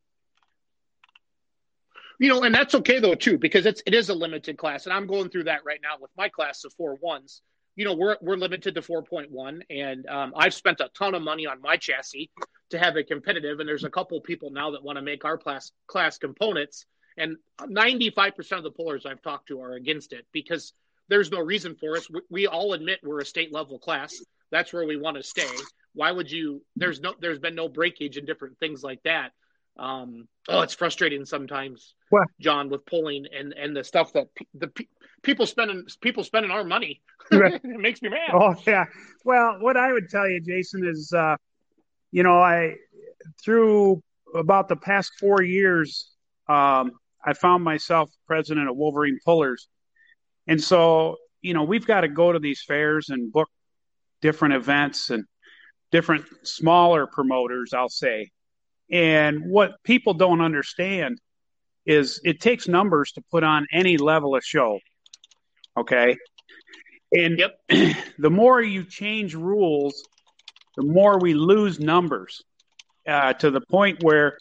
You 2.18 2.30
know, 2.30 2.42
and 2.42 2.54
that's 2.54 2.74
okay 2.76 2.98
though 2.98 3.14
too, 3.14 3.36
because 3.36 3.66
it's 3.66 3.82
it 3.84 3.94
is 3.94 4.08
a 4.08 4.14
limited 4.14 4.56
class, 4.56 4.86
and 4.86 4.92
I'm 4.94 5.06
going 5.06 5.28
through 5.28 5.44
that 5.44 5.66
right 5.66 5.80
now 5.82 5.96
with 6.00 6.10
my 6.16 6.30
class 6.30 6.64
of 6.64 6.72
four 6.72 6.94
ones 6.94 7.42
you 7.76 7.84
know 7.84 7.94
we're 7.94 8.16
we're 8.20 8.36
limited 8.36 8.74
to 8.74 8.82
4.1 8.82 9.62
and 9.70 10.06
um, 10.06 10.32
i've 10.36 10.54
spent 10.54 10.80
a 10.80 10.90
ton 10.96 11.14
of 11.14 11.22
money 11.22 11.46
on 11.46 11.60
my 11.60 11.76
chassis 11.76 12.30
to 12.70 12.78
have 12.78 12.96
it 12.96 13.06
competitive 13.06 13.60
and 13.60 13.68
there's 13.68 13.84
a 13.84 13.90
couple 13.90 14.20
people 14.20 14.50
now 14.50 14.70
that 14.72 14.82
want 14.82 14.96
to 14.96 15.02
make 15.02 15.24
our 15.24 15.38
class 15.38 15.70
class 15.86 16.18
components 16.18 16.86
and 17.18 17.36
95% 17.60 18.52
of 18.52 18.64
the 18.64 18.70
pullers 18.70 19.06
i've 19.06 19.22
talked 19.22 19.48
to 19.48 19.60
are 19.60 19.74
against 19.74 20.12
it 20.12 20.26
because 20.32 20.72
there's 21.08 21.30
no 21.30 21.38
reason 21.38 21.76
for 21.76 21.96
us 21.96 22.10
we, 22.10 22.20
we 22.30 22.46
all 22.46 22.72
admit 22.72 22.98
we're 23.04 23.20
a 23.20 23.26
state 23.26 23.52
level 23.52 23.78
class 23.78 24.16
that's 24.50 24.72
where 24.72 24.86
we 24.86 24.96
want 24.96 25.16
to 25.16 25.22
stay 25.22 25.48
why 25.94 26.10
would 26.10 26.30
you 26.30 26.62
there's 26.74 27.00
no 27.00 27.14
there's 27.20 27.38
been 27.38 27.54
no 27.54 27.68
breakage 27.68 28.16
and 28.16 28.26
different 28.26 28.58
things 28.58 28.82
like 28.82 29.02
that 29.04 29.32
um, 29.78 30.26
oh, 30.48 30.62
it's 30.62 30.74
frustrating 30.74 31.24
sometimes, 31.24 31.94
what? 32.08 32.28
John, 32.40 32.70
with 32.70 32.86
pulling 32.86 33.26
and 33.36 33.52
and 33.52 33.76
the 33.76 33.84
stuff 33.84 34.12
that 34.14 34.34
pe- 34.34 34.46
the 34.54 34.68
pe- 34.68 34.86
people 35.22 35.46
spending 35.46 35.84
people 36.00 36.24
spending 36.24 36.50
our 36.50 36.64
money. 36.64 37.02
it 37.30 37.62
makes 37.64 38.02
me 38.02 38.08
mad. 38.08 38.30
Oh 38.32 38.54
yeah. 38.66 38.84
Well, 39.24 39.58
what 39.60 39.76
I 39.76 39.92
would 39.92 40.08
tell 40.08 40.28
you, 40.28 40.40
Jason, 40.40 40.86
is 40.86 41.12
uh, 41.12 41.36
you 42.10 42.22
know, 42.22 42.40
I 42.40 42.76
through 43.44 44.02
about 44.34 44.68
the 44.68 44.76
past 44.76 45.12
four 45.18 45.42
years, 45.42 46.10
um, 46.48 46.92
I 47.24 47.32
found 47.32 47.64
myself 47.64 48.10
president 48.26 48.68
of 48.68 48.76
Wolverine 48.76 49.18
Pullers, 49.24 49.68
and 50.46 50.62
so 50.62 51.16
you 51.42 51.54
know 51.54 51.64
we've 51.64 51.86
got 51.86 52.02
to 52.02 52.08
go 52.08 52.32
to 52.32 52.38
these 52.38 52.62
fairs 52.62 53.08
and 53.08 53.32
book 53.32 53.48
different 54.20 54.54
events 54.54 55.10
and 55.10 55.24
different 55.90 56.24
smaller 56.44 57.06
promoters. 57.06 57.72
I'll 57.72 57.88
say 57.88 58.30
and 58.90 59.50
what 59.50 59.82
people 59.82 60.14
don't 60.14 60.40
understand 60.40 61.18
is 61.84 62.20
it 62.24 62.40
takes 62.40 62.68
numbers 62.68 63.12
to 63.12 63.22
put 63.30 63.44
on 63.44 63.66
any 63.72 63.96
level 63.96 64.36
of 64.36 64.44
show. 64.44 64.78
Okay. 65.76 66.16
And 67.16 67.38
yep. 67.38 67.58
the 68.18 68.30
more 68.30 68.60
you 68.60 68.84
change 68.84 69.34
rules, 69.34 70.06
the 70.76 70.82
more 70.82 71.18
we 71.18 71.32
lose 71.32 71.80
numbers 71.80 72.42
uh, 73.08 73.32
to 73.34 73.50
the 73.50 73.62
point 73.62 74.02
where 74.02 74.36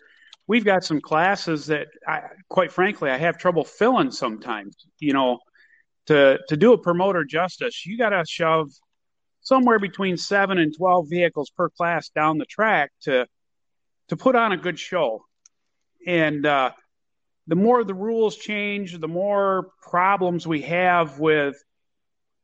we've 0.48 0.66
got 0.66 0.84
some 0.84 1.00
classes 1.00 1.68
that, 1.68 1.88
I, 2.06 2.24
quite 2.50 2.74
frankly, 2.74 3.10
I 3.10 3.18
have 3.18 3.38
trouble 3.38 3.64
filling 3.64 4.12
sometimes. 4.12 4.76
You 5.00 5.14
know, 5.14 5.40
to 6.08 6.40
to 6.50 6.58
do 6.58 6.74
a 6.74 6.78
promoter 6.78 7.24
justice, 7.24 7.86
you 7.86 7.98
got 7.98 8.10
to 8.10 8.26
shove 8.28 8.70
somewhere 9.40 9.80
between 9.80 10.18
seven 10.18 10.58
and 10.58 10.76
twelve 10.76 11.08
vehicles 11.10 11.50
per 11.56 11.70
class 11.70 12.10
down 12.10 12.38
the 12.38 12.46
track 12.46 12.92
to 13.04 13.26
to 14.10 14.18
put 14.18 14.36
on 14.36 14.52
a 14.52 14.58
good 14.58 14.78
show. 14.78 15.24
And 16.06 16.46
uh, 16.46 16.72
the 17.48 17.56
more 17.56 17.86
the 17.86 17.94
rules 17.94 18.36
change, 18.36 19.00
the 19.00 19.08
more 19.08 19.70
problems 19.82 20.46
we 20.46 20.64
have 20.64 21.20
with 21.20 21.56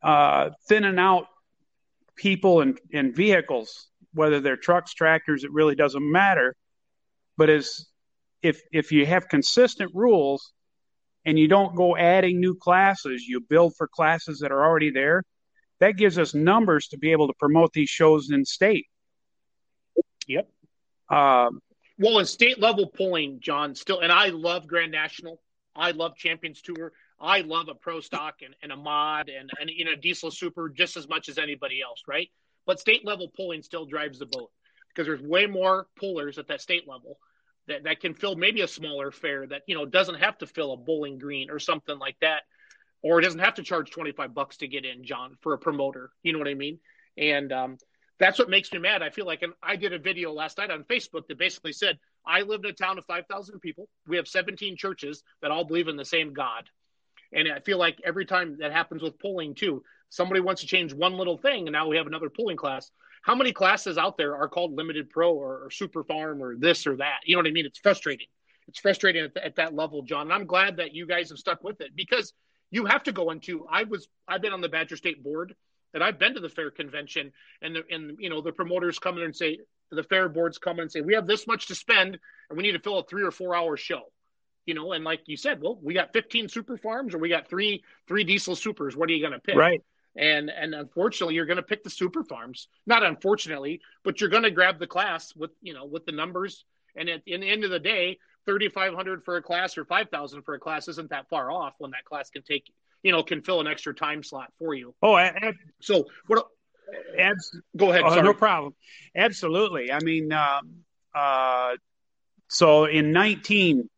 uh, 0.02 0.50
thinning 0.68 0.98
out 0.98 1.26
people 2.16 2.60
and, 2.60 2.78
and 2.92 3.14
vehicles, 3.14 3.88
whether 4.14 4.40
they're 4.40 4.56
trucks, 4.56 4.94
tractors, 4.94 5.44
it 5.44 5.52
really 5.52 5.74
doesn't 5.74 6.10
matter. 6.10 6.54
But 7.36 7.50
as 7.50 7.86
if 8.42 8.60
if 8.72 8.92
you 8.92 9.06
have 9.06 9.28
consistent 9.28 9.92
rules 9.94 10.52
and 11.24 11.38
you 11.38 11.48
don't 11.48 11.74
go 11.76 11.96
adding 11.96 12.40
new 12.40 12.54
classes, 12.54 13.24
you 13.26 13.40
build 13.40 13.74
for 13.76 13.88
classes 13.88 14.40
that 14.40 14.52
are 14.52 14.64
already 14.64 14.90
there, 14.90 15.22
that 15.80 15.96
gives 15.96 16.18
us 16.18 16.34
numbers 16.34 16.88
to 16.88 16.98
be 16.98 17.12
able 17.12 17.28
to 17.28 17.34
promote 17.38 17.72
these 17.72 17.88
shows 17.88 18.30
in 18.30 18.44
state. 18.44 18.86
Yep. 20.26 20.48
Uh, 21.08 21.50
well, 21.98 22.18
in 22.18 22.26
state 22.26 22.58
level 22.58 22.86
pulling, 22.86 23.38
John, 23.40 23.74
still, 23.74 24.00
and 24.00 24.10
I 24.10 24.28
love 24.28 24.66
Grand 24.66 24.92
National. 24.92 25.40
I 25.74 25.92
love 25.92 26.16
Champions 26.16 26.60
Tour. 26.60 26.92
I 27.20 27.40
love 27.40 27.68
a 27.68 27.74
pro 27.74 28.00
stock 28.00 28.36
and, 28.44 28.54
and 28.62 28.72
a 28.72 28.76
mod 28.76 29.28
and, 29.28 29.50
and 29.60 29.70
you 29.70 29.84
know 29.84 29.94
diesel 29.94 30.30
super 30.30 30.68
just 30.68 30.96
as 30.96 31.08
much 31.08 31.28
as 31.28 31.38
anybody 31.38 31.80
else, 31.82 32.02
right? 32.08 32.28
But 32.66 32.80
state 32.80 33.04
level 33.04 33.28
pulling 33.36 33.62
still 33.62 33.86
drives 33.86 34.18
the 34.18 34.26
boat 34.26 34.50
because 34.88 35.06
there's 35.06 35.22
way 35.22 35.46
more 35.46 35.86
pullers 35.96 36.38
at 36.38 36.48
that 36.48 36.60
state 36.60 36.86
level 36.88 37.18
that, 37.68 37.84
that 37.84 38.00
can 38.00 38.14
fill 38.14 38.36
maybe 38.36 38.60
a 38.60 38.68
smaller 38.68 39.10
fair 39.10 39.46
that 39.46 39.62
you 39.66 39.74
know 39.74 39.86
doesn't 39.86 40.16
have 40.16 40.38
to 40.38 40.46
fill 40.46 40.72
a 40.72 40.76
bowling 40.76 41.18
green 41.18 41.50
or 41.50 41.58
something 41.58 41.98
like 41.98 42.16
that 42.20 42.42
or 43.02 43.20
doesn't 43.20 43.40
have 43.40 43.54
to 43.54 43.62
charge 43.62 43.90
25 43.90 44.34
bucks 44.34 44.58
to 44.58 44.68
get 44.68 44.84
in 44.84 45.04
john 45.04 45.36
for 45.40 45.54
a 45.54 45.58
promoter. 45.58 46.10
You 46.22 46.32
know 46.32 46.38
what 46.38 46.48
i 46.48 46.54
mean? 46.54 46.78
And 47.16 47.52
um, 47.52 47.78
that's 48.18 48.38
what 48.38 48.48
makes 48.48 48.72
me 48.72 48.78
mad. 48.78 49.02
I 49.02 49.10
feel 49.10 49.26
like 49.26 49.42
and 49.42 49.52
i 49.62 49.76
did 49.76 49.92
a 49.92 49.98
video 49.98 50.32
last 50.32 50.58
night 50.58 50.70
on 50.70 50.84
facebook 50.84 51.26
that 51.28 51.38
basically 51.38 51.72
said 51.72 51.98
i 52.26 52.42
live 52.42 52.64
in 52.64 52.70
a 52.70 52.74
town 52.74 52.98
of 52.98 53.04
5000 53.06 53.60
people. 53.60 53.88
We 54.06 54.16
have 54.16 54.28
17 54.28 54.76
churches 54.76 55.22
that 55.40 55.50
all 55.50 55.64
believe 55.64 55.88
in 55.88 55.96
the 55.96 56.04
same 56.04 56.32
god 56.32 56.68
and 57.32 57.48
i 57.50 57.60
feel 57.60 57.78
like 57.78 58.00
every 58.04 58.24
time 58.24 58.56
that 58.58 58.72
happens 58.72 59.02
with 59.02 59.18
pulling 59.18 59.54
too 59.54 59.82
somebody 60.12 60.40
wants 60.40 60.60
to 60.60 60.66
change 60.66 60.92
one 60.92 61.14
little 61.14 61.38
thing 61.38 61.66
and 61.66 61.72
now 61.72 61.88
we 61.88 61.96
have 61.96 62.06
another 62.06 62.28
pulling 62.28 62.56
class. 62.56 62.90
How 63.22 63.34
many 63.34 63.50
classes 63.50 63.96
out 63.96 64.18
there 64.18 64.36
are 64.36 64.46
called 64.46 64.76
limited 64.76 65.08
pro 65.08 65.32
or, 65.32 65.64
or 65.64 65.70
super 65.70 66.04
farm 66.04 66.42
or 66.42 66.54
this 66.54 66.86
or 66.86 66.96
that? 66.96 67.20
You 67.24 67.34
know 67.34 67.40
what 67.40 67.48
i 67.48 67.52
mean? 67.52 67.64
It's 67.64 67.78
frustrating. 67.78 68.26
It's 68.68 68.78
frustrating 68.78 69.24
at, 69.24 69.36
at 69.38 69.56
that 69.56 69.74
level 69.74 70.02
john. 70.02 70.26
And 70.26 70.32
i'm 70.32 70.46
glad 70.46 70.76
that 70.76 70.94
you 70.94 71.06
guys 71.06 71.30
have 71.30 71.38
stuck 71.38 71.64
with 71.64 71.80
it 71.80 71.96
because 71.96 72.34
you 72.70 72.84
have 72.84 73.02
to 73.04 73.12
go 73.12 73.30
into 73.30 73.66
i 73.70 73.84
was 73.84 74.08
i've 74.28 74.42
been 74.42 74.52
on 74.52 74.60
the 74.60 74.68
badger 74.68 74.96
state 74.96 75.24
board 75.24 75.54
and 75.94 76.04
i've 76.04 76.18
been 76.18 76.34
to 76.34 76.40
the 76.40 76.48
fair 76.48 76.70
convention 76.70 77.32
and 77.62 77.76
the, 77.76 77.82
and 77.90 78.16
you 78.18 78.28
know 78.28 78.42
the 78.42 78.52
promoters 78.52 78.98
come 78.98 79.16
in 79.16 79.24
and 79.24 79.34
say 79.34 79.58
the 79.90 80.02
fair 80.02 80.28
boards 80.28 80.58
come 80.58 80.76
in 80.76 80.82
and 80.82 80.92
say 80.92 81.00
we 81.00 81.14
have 81.14 81.26
this 81.26 81.46
much 81.46 81.66
to 81.68 81.74
spend 81.74 82.18
and 82.50 82.56
we 82.56 82.62
need 82.62 82.72
to 82.72 82.78
fill 82.80 82.98
a 82.98 83.04
three 83.04 83.22
or 83.22 83.30
four 83.30 83.54
hour 83.54 83.78
show 83.78 84.11
you 84.66 84.74
know 84.74 84.92
and 84.92 85.04
like 85.04 85.22
you 85.26 85.36
said 85.36 85.60
well 85.60 85.78
we 85.82 85.94
got 85.94 86.12
15 86.12 86.48
super 86.48 86.76
farms 86.76 87.14
or 87.14 87.18
we 87.18 87.28
got 87.28 87.48
three 87.48 87.82
three 88.06 88.24
diesel 88.24 88.56
supers. 88.56 88.96
What 88.96 89.08
are 89.08 89.12
you 89.12 89.20
going 89.20 89.32
to 89.32 89.40
pick? 89.40 89.56
Right. 89.56 89.82
And 90.16 90.50
and 90.50 90.74
unfortunately 90.74 91.34
you're 91.34 91.46
going 91.46 91.56
to 91.56 91.62
pick 91.62 91.84
the 91.84 91.90
super 91.90 92.22
farms. 92.22 92.68
Not 92.86 93.02
unfortunately 93.02 93.80
but 94.04 94.20
you're 94.20 94.30
going 94.30 94.42
to 94.44 94.50
grab 94.50 94.78
the 94.78 94.86
class 94.86 95.34
with 95.34 95.50
you 95.60 95.74
know 95.74 95.84
with 95.84 96.06
the 96.06 96.12
numbers. 96.12 96.64
And 96.96 97.08
at 97.08 97.22
in 97.26 97.40
the 97.40 97.48
end 97.48 97.64
of 97.64 97.70
the 97.70 97.78
day 97.78 98.18
3500 98.46 99.24
for 99.24 99.36
a 99.36 99.42
class 99.42 99.78
or 99.78 99.84
5000 99.84 100.42
for 100.42 100.54
a 100.54 100.58
class 100.58 100.88
isn't 100.88 101.10
that 101.10 101.28
far 101.28 101.50
off 101.50 101.74
when 101.78 101.92
that 101.92 102.04
class 102.04 102.30
can 102.30 102.42
take 102.42 102.72
you 103.02 103.12
know 103.12 103.22
can 103.22 103.42
fill 103.42 103.60
an 103.60 103.66
extra 103.66 103.94
time 103.94 104.22
slot 104.22 104.52
for 104.58 104.74
you. 104.74 104.94
Oh 105.02 105.18
so 105.80 106.06
what 106.26 106.46
abs- 107.18 107.58
go 107.76 107.90
ahead 107.90 108.02
oh, 108.04 108.20
no 108.20 108.34
problem. 108.34 108.74
Absolutely. 109.16 109.90
I 109.90 110.00
mean 110.00 110.32
uh, 110.32 110.60
uh, 111.14 111.76
so 112.48 112.84
in 112.84 113.12
19 113.12 113.88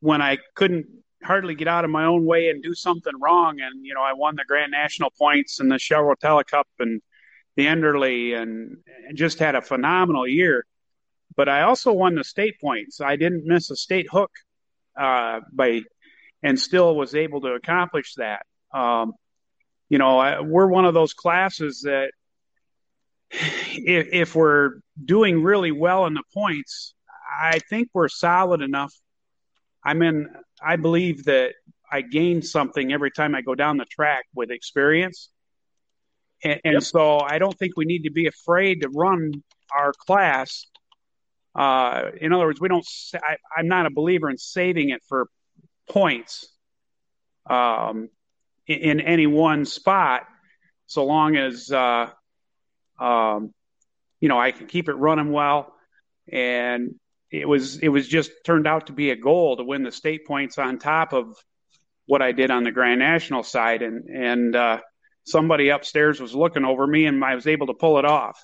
when 0.00 0.22
i 0.22 0.38
couldn't 0.54 0.86
hardly 1.22 1.54
get 1.54 1.66
out 1.66 1.84
of 1.84 1.90
my 1.90 2.04
own 2.04 2.24
way 2.24 2.50
and 2.50 2.62
do 2.62 2.74
something 2.74 3.12
wrong 3.20 3.60
and 3.60 3.84
you 3.84 3.94
know 3.94 4.02
i 4.02 4.12
won 4.12 4.36
the 4.36 4.44
grand 4.46 4.70
national 4.70 5.10
points 5.18 5.60
and 5.60 5.70
the 5.70 5.78
shell 5.78 6.02
rotella 6.02 6.46
cup 6.46 6.68
and 6.78 7.00
the 7.56 7.66
enderley 7.66 8.36
and, 8.36 8.76
and 9.08 9.16
just 9.16 9.38
had 9.38 9.54
a 9.54 9.62
phenomenal 9.62 10.26
year 10.26 10.64
but 11.36 11.48
I 11.48 11.62
also 11.62 11.92
won 11.92 12.14
the 12.14 12.24
state 12.24 12.58
points. 12.60 13.00
I 13.00 13.16
didn't 13.16 13.44
miss 13.44 13.70
a 13.70 13.76
state 13.76 14.08
hook 14.10 14.30
uh, 14.98 15.40
by, 15.52 15.82
and 16.42 16.58
still 16.58 16.96
was 16.96 17.14
able 17.14 17.42
to 17.42 17.48
accomplish 17.48 18.14
that. 18.14 18.46
Um, 18.72 19.12
you 19.88 19.98
know, 19.98 20.18
I, 20.18 20.40
we're 20.40 20.66
one 20.66 20.86
of 20.86 20.94
those 20.94 21.12
classes 21.12 21.82
that 21.82 22.10
if, 23.30 24.08
if 24.12 24.34
we're 24.34 24.80
doing 25.02 25.42
really 25.42 25.72
well 25.72 26.06
in 26.06 26.14
the 26.14 26.22
points, 26.32 26.94
I 27.30 27.58
think 27.58 27.90
we're 27.92 28.08
solid 28.08 28.62
enough. 28.62 28.94
I 29.86 29.94
mean, 29.94 30.28
I 30.62 30.76
believe 30.76 31.24
that 31.24 31.54
I 31.90 32.02
gain 32.02 32.42
something 32.42 32.92
every 32.92 33.10
time 33.10 33.34
I 33.34 33.40
go 33.40 33.54
down 33.54 33.76
the 33.76 33.84
track 33.84 34.24
with 34.34 34.50
experience. 34.50 35.30
And, 36.42 36.60
and 36.64 36.74
yep. 36.74 36.82
so 36.82 37.20
I 37.20 37.38
don't 37.38 37.56
think 37.58 37.76
we 37.76 37.86
need 37.86 38.02
to 38.02 38.10
be 38.10 38.26
afraid 38.26 38.82
to 38.82 38.88
run 38.88 39.32
our 39.74 39.92
class 39.92 40.66
uh, 41.56 42.10
in 42.20 42.34
other 42.34 42.44
words, 42.44 42.60
we 42.60 42.68
don't. 42.68 42.86
I, 43.14 43.36
am 43.58 43.66
not 43.66 43.86
a 43.86 43.90
believer 43.90 44.28
in 44.28 44.36
saving 44.36 44.90
it 44.90 45.02
for 45.08 45.26
points 45.88 46.46
um, 47.48 48.10
in, 48.66 48.78
in, 48.78 49.00
any 49.00 49.26
one 49.26 49.64
spot, 49.64 50.26
so 50.84 51.06
long 51.06 51.34
as 51.36 51.72
uh, 51.72 52.10
um, 53.00 53.54
you 54.20 54.28
know 54.28 54.38
I 54.38 54.52
can 54.52 54.66
keep 54.66 54.90
it 54.90 54.94
running 54.94 55.32
well. 55.32 55.72
And 56.30 56.96
it 57.40 57.48
was 57.48 57.78
it 57.78 57.88
was 57.88 58.08
just 58.08 58.30
turned 58.44 58.66
out 58.66 58.88
to 58.88 58.92
be 58.92 59.10
a 59.10 59.16
goal 59.16 59.56
to 59.56 59.64
win 59.64 59.82
the 59.82 59.92
state 59.92 60.26
points 60.26 60.58
on 60.58 60.78
top 60.78 61.12
of 61.12 61.36
what 62.06 62.22
I 62.22 62.32
did 62.32 62.50
on 62.50 62.62
the 62.62 62.72
Grand 62.72 63.00
National 63.00 63.42
side, 63.42 63.82
and 63.82 64.04
and 64.08 64.56
uh, 64.56 64.80
somebody 65.24 65.68
upstairs 65.68 66.20
was 66.20 66.34
looking 66.34 66.64
over 66.64 66.86
me, 66.86 67.06
and 67.06 67.22
I 67.24 67.34
was 67.34 67.46
able 67.46 67.68
to 67.68 67.74
pull 67.74 67.98
it 67.98 68.04
off. 68.04 68.40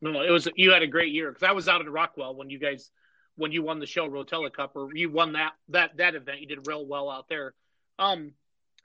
No, 0.00 0.20
it 0.20 0.30
was 0.30 0.48
you 0.56 0.72
had 0.72 0.82
a 0.82 0.86
great 0.86 1.12
year 1.12 1.30
because 1.30 1.48
I 1.48 1.52
was 1.52 1.68
out 1.68 1.80
at 1.80 1.90
Rockwell 1.90 2.34
when 2.34 2.50
you 2.50 2.58
guys 2.58 2.90
when 3.36 3.52
you 3.52 3.62
won 3.62 3.78
the 3.78 3.86
Shell 3.86 4.08
Rotella 4.08 4.52
Cup 4.52 4.72
or 4.76 4.88
you 4.94 5.10
won 5.10 5.32
that 5.32 5.52
that 5.68 5.96
that 5.96 6.14
event. 6.14 6.40
You 6.40 6.46
did 6.46 6.66
real 6.66 6.86
well 6.86 7.10
out 7.10 7.28
there. 7.28 7.54
Um, 7.98 8.32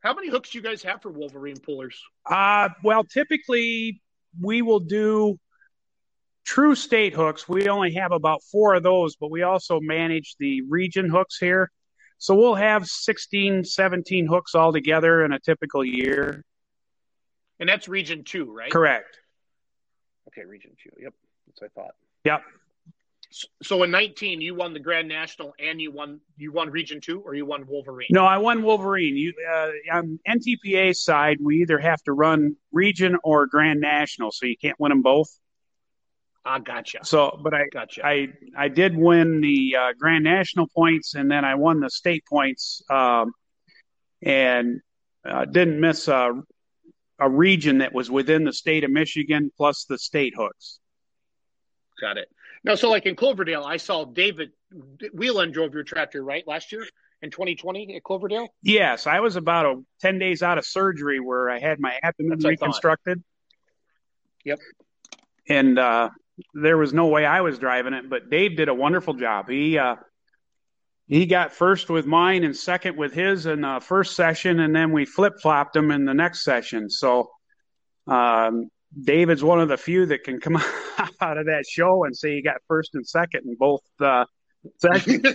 how 0.01 0.13
many 0.13 0.29
hooks 0.29 0.51
do 0.51 0.57
you 0.57 0.63
guys 0.63 0.83
have 0.83 1.01
for 1.01 1.11
Wolverine 1.11 1.59
pullers? 1.59 2.01
Uh, 2.25 2.69
well, 2.83 3.03
typically 3.03 4.01
we 4.41 4.61
will 4.61 4.79
do 4.79 5.37
true 6.45 6.75
state 6.75 7.13
hooks. 7.13 7.47
We 7.47 7.69
only 7.69 7.93
have 7.93 8.11
about 8.11 8.43
four 8.43 8.75
of 8.75 8.83
those, 8.83 9.15
but 9.15 9.31
we 9.31 9.43
also 9.43 9.79
manage 9.79 10.35
the 10.39 10.61
region 10.63 11.09
hooks 11.09 11.37
here. 11.37 11.71
So 12.17 12.35
we'll 12.35 12.55
have 12.55 12.85
16, 12.85 13.63
17 13.63 14.27
hooks 14.27 14.55
all 14.55 14.73
together 14.73 15.23
in 15.23 15.31
a 15.31 15.39
typical 15.39 15.85
year. 15.85 16.43
And 17.59 17.67
that's 17.67 17.87
region 17.87 18.23
two, 18.23 18.53
right? 18.53 18.71
Correct. 18.71 19.19
Okay, 20.29 20.45
Region 20.45 20.71
Two. 20.81 20.91
Yep, 21.01 21.13
that's 21.47 21.61
what 21.61 21.71
I 21.75 21.81
thought. 21.81 21.95
Yep. 22.25 22.43
So 23.61 23.83
in 23.83 23.91
19, 23.91 24.41
you 24.41 24.55
won 24.55 24.73
the 24.73 24.79
Grand 24.79 25.07
National 25.07 25.53
and 25.59 25.79
you 25.79 25.91
won 25.91 26.19
you 26.37 26.51
won 26.51 26.69
Region 26.69 27.01
Two 27.01 27.19
or 27.21 27.35
you 27.35 27.45
won 27.45 27.65
Wolverine. 27.67 28.07
No, 28.11 28.25
I 28.25 28.37
won 28.37 28.63
Wolverine. 28.63 29.15
You 29.15 29.33
uh, 29.51 29.71
on 29.91 30.19
NTPA 30.27 30.95
side, 30.95 31.37
we 31.41 31.61
either 31.61 31.79
have 31.79 32.01
to 32.03 32.13
run 32.13 32.55
Region 32.71 33.17
or 33.23 33.45
Grand 33.47 33.81
National, 33.81 34.31
so 34.31 34.45
you 34.45 34.57
can't 34.57 34.79
win 34.79 34.89
them 34.89 35.01
both. 35.01 35.29
I 36.45 36.55
ah, 36.55 36.59
gotcha. 36.59 36.99
So, 37.03 37.39
but 37.43 37.53
I 37.53 37.65
gotcha. 37.71 38.05
I 38.05 38.29
I 38.57 38.69
did 38.69 38.95
win 38.95 39.41
the 39.41 39.75
uh, 39.75 39.93
Grand 39.99 40.23
National 40.23 40.67
points, 40.67 41.13
and 41.15 41.29
then 41.29 41.43
I 41.43 41.55
won 41.55 41.79
the 41.79 41.89
state 41.89 42.23
points, 42.29 42.81
um, 42.89 43.33
and 44.21 44.79
uh, 45.27 45.45
didn't 45.45 45.79
miss 45.79 46.07
a 46.07 46.41
a 47.19 47.29
region 47.29 47.79
that 47.79 47.93
was 47.93 48.09
within 48.09 48.45
the 48.45 48.53
state 48.53 48.83
of 48.83 48.91
Michigan 48.91 49.51
plus 49.57 49.85
the 49.85 49.97
state 49.97 50.33
hooks. 50.35 50.79
Got 51.99 52.17
it. 52.17 52.29
Now, 52.63 52.75
so 52.75 52.89
like 52.89 53.05
in 53.05 53.15
Cloverdale, 53.15 53.63
I 53.63 53.77
saw 53.77 54.05
David 54.05 54.51
Whelan 55.13 55.51
drove 55.51 55.73
your 55.73 55.83
tractor 55.83 56.23
right 56.23 56.47
last 56.47 56.71
year 56.71 56.85
in 57.21 57.31
2020 57.31 57.95
at 57.95 58.03
Cloverdale. 58.03 58.47
Yes, 58.61 59.07
I 59.07 59.19
was 59.19 59.35
about 59.35 59.65
a, 59.65 59.81
10 60.01 60.19
days 60.19 60.41
out 60.41 60.57
of 60.57 60.65
surgery 60.65 61.19
where 61.19 61.49
I 61.49 61.59
had 61.59 61.79
my 61.79 61.99
abdomen 62.01 62.39
That's 62.39 62.45
reconstructed. 62.45 63.23
Yep. 64.45 64.59
And 65.47 65.79
uh, 65.79 66.09
there 66.53 66.77
was 66.77 66.93
no 66.93 67.07
way 67.07 67.25
I 67.25 67.41
was 67.41 67.59
driving 67.59 67.93
it, 67.93 68.09
but 68.09 68.29
Dave 68.29 68.57
did 68.57 68.69
a 68.69 68.73
wonderful 68.73 69.13
job. 69.13 69.49
He 69.49 69.77
uh, 69.77 69.95
he 71.07 71.25
got 71.25 71.53
first 71.53 71.89
with 71.89 72.05
mine 72.05 72.43
and 72.43 72.55
second 72.55 72.95
with 72.97 73.13
his 73.13 73.45
in 73.45 73.61
the 73.61 73.79
first 73.81 74.15
session, 74.15 74.59
and 74.59 74.75
then 74.75 74.91
we 74.91 75.05
flip 75.05 75.33
flopped 75.41 75.73
them 75.73 75.91
in 75.91 76.05
the 76.05 76.13
next 76.13 76.43
session. 76.43 76.89
So 76.89 77.29
um, 78.07 78.69
David's 79.03 79.43
one 79.43 79.59
of 79.59 79.69
the 79.69 79.77
few 79.77 80.05
that 80.07 80.23
can 80.23 80.39
come 80.39 80.55
out 81.21 81.37
of 81.37 81.45
that 81.45 81.65
show 81.67 82.03
and 82.03 82.15
say 82.15 82.35
he 82.35 82.41
got 82.41 82.57
first 82.67 82.95
and 82.95 83.07
second 83.07 83.41
in 83.45 83.55
both 83.55 83.81
uh, 83.99 84.25
sessions. 84.77 85.25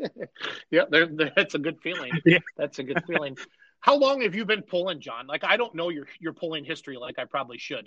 yeah, 0.70 0.82
they're, 0.90 1.06
they're, 1.06 1.32
that's 1.34 1.54
a 1.54 1.58
good 1.58 1.78
feeling. 1.82 2.12
Yeah. 2.24 2.38
That's 2.56 2.78
a 2.78 2.82
good 2.82 3.02
feeling. 3.06 3.36
How 3.80 3.96
long 3.96 4.22
have 4.22 4.34
you 4.34 4.44
been 4.44 4.62
pulling, 4.62 5.00
John? 5.00 5.26
Like 5.26 5.44
I 5.44 5.56
don't 5.56 5.74
know 5.74 5.88
your 5.88 6.06
your 6.20 6.32
pulling 6.32 6.64
history 6.64 6.96
like 6.96 7.18
I 7.18 7.24
probably 7.24 7.58
should. 7.58 7.86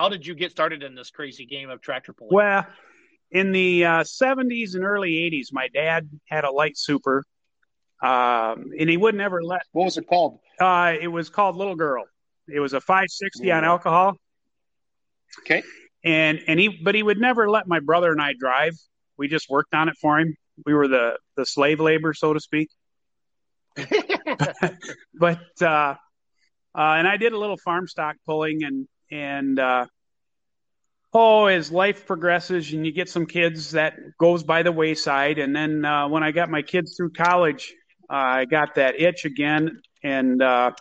How 0.00 0.08
did 0.08 0.26
you 0.26 0.34
get 0.34 0.50
started 0.50 0.82
in 0.82 0.94
this 0.94 1.10
crazy 1.10 1.44
game 1.44 1.68
of 1.68 1.82
tractor 1.82 2.14
pulling? 2.14 2.34
Well, 2.34 2.66
in 3.32 3.52
the 3.52 3.84
uh, 3.84 4.02
70s 4.02 4.74
and 4.74 4.82
early 4.82 5.10
80s, 5.10 5.48
my 5.52 5.68
dad 5.68 6.08
had 6.26 6.44
a 6.44 6.50
light 6.50 6.78
super, 6.78 7.22
um, 8.02 8.70
and 8.78 8.88
he 8.88 8.96
would 8.96 9.14
never 9.14 9.42
let. 9.42 9.60
What 9.72 9.84
was 9.84 9.98
it 9.98 10.06
called? 10.08 10.38
Uh, 10.58 10.94
it 10.98 11.08
was 11.08 11.28
called 11.28 11.56
Little 11.56 11.74
Girl. 11.74 12.06
It 12.48 12.60
was 12.60 12.72
a 12.72 12.80
560 12.80 13.52
on 13.52 13.62
alcohol. 13.62 14.16
Okay. 15.40 15.62
And 16.02 16.40
and 16.46 16.58
he, 16.58 16.68
but 16.68 16.94
he 16.94 17.02
would 17.02 17.20
never 17.20 17.50
let 17.50 17.68
my 17.68 17.80
brother 17.80 18.10
and 18.10 18.22
I 18.22 18.32
drive. 18.32 18.72
We 19.18 19.28
just 19.28 19.50
worked 19.50 19.74
on 19.74 19.90
it 19.90 19.96
for 20.00 20.18
him. 20.18 20.34
We 20.64 20.72
were 20.72 20.88
the 20.88 21.18
the 21.36 21.44
slave 21.44 21.78
labor, 21.78 22.14
so 22.14 22.32
to 22.32 22.40
speak. 22.40 22.70
but 25.14 25.42
uh, 25.60 25.66
uh, 25.66 25.94
and 26.74 27.06
I 27.06 27.18
did 27.18 27.34
a 27.34 27.38
little 27.38 27.58
farm 27.58 27.86
stock 27.86 28.16
pulling, 28.24 28.64
and 28.64 28.88
and 29.10 29.58
uh, 29.58 29.86
oh, 31.12 31.46
as 31.46 31.72
life 31.72 32.06
progresses 32.06 32.72
and 32.72 32.86
you 32.86 32.92
get 32.92 33.08
some 33.08 33.26
kids, 33.26 33.72
that 33.72 33.96
goes 34.18 34.42
by 34.42 34.62
the 34.62 34.72
wayside. 34.72 35.38
And 35.38 35.54
then 35.54 35.84
uh, 35.84 36.08
when 36.08 36.22
I 36.22 36.30
got 36.30 36.50
my 36.50 36.62
kids 36.62 36.96
through 36.96 37.10
college, 37.10 37.74
uh, 38.08 38.14
I 38.14 38.44
got 38.44 38.74
that 38.74 39.00
itch 39.00 39.24
again, 39.24 39.80
and 40.02 40.42
uh, 40.42 40.72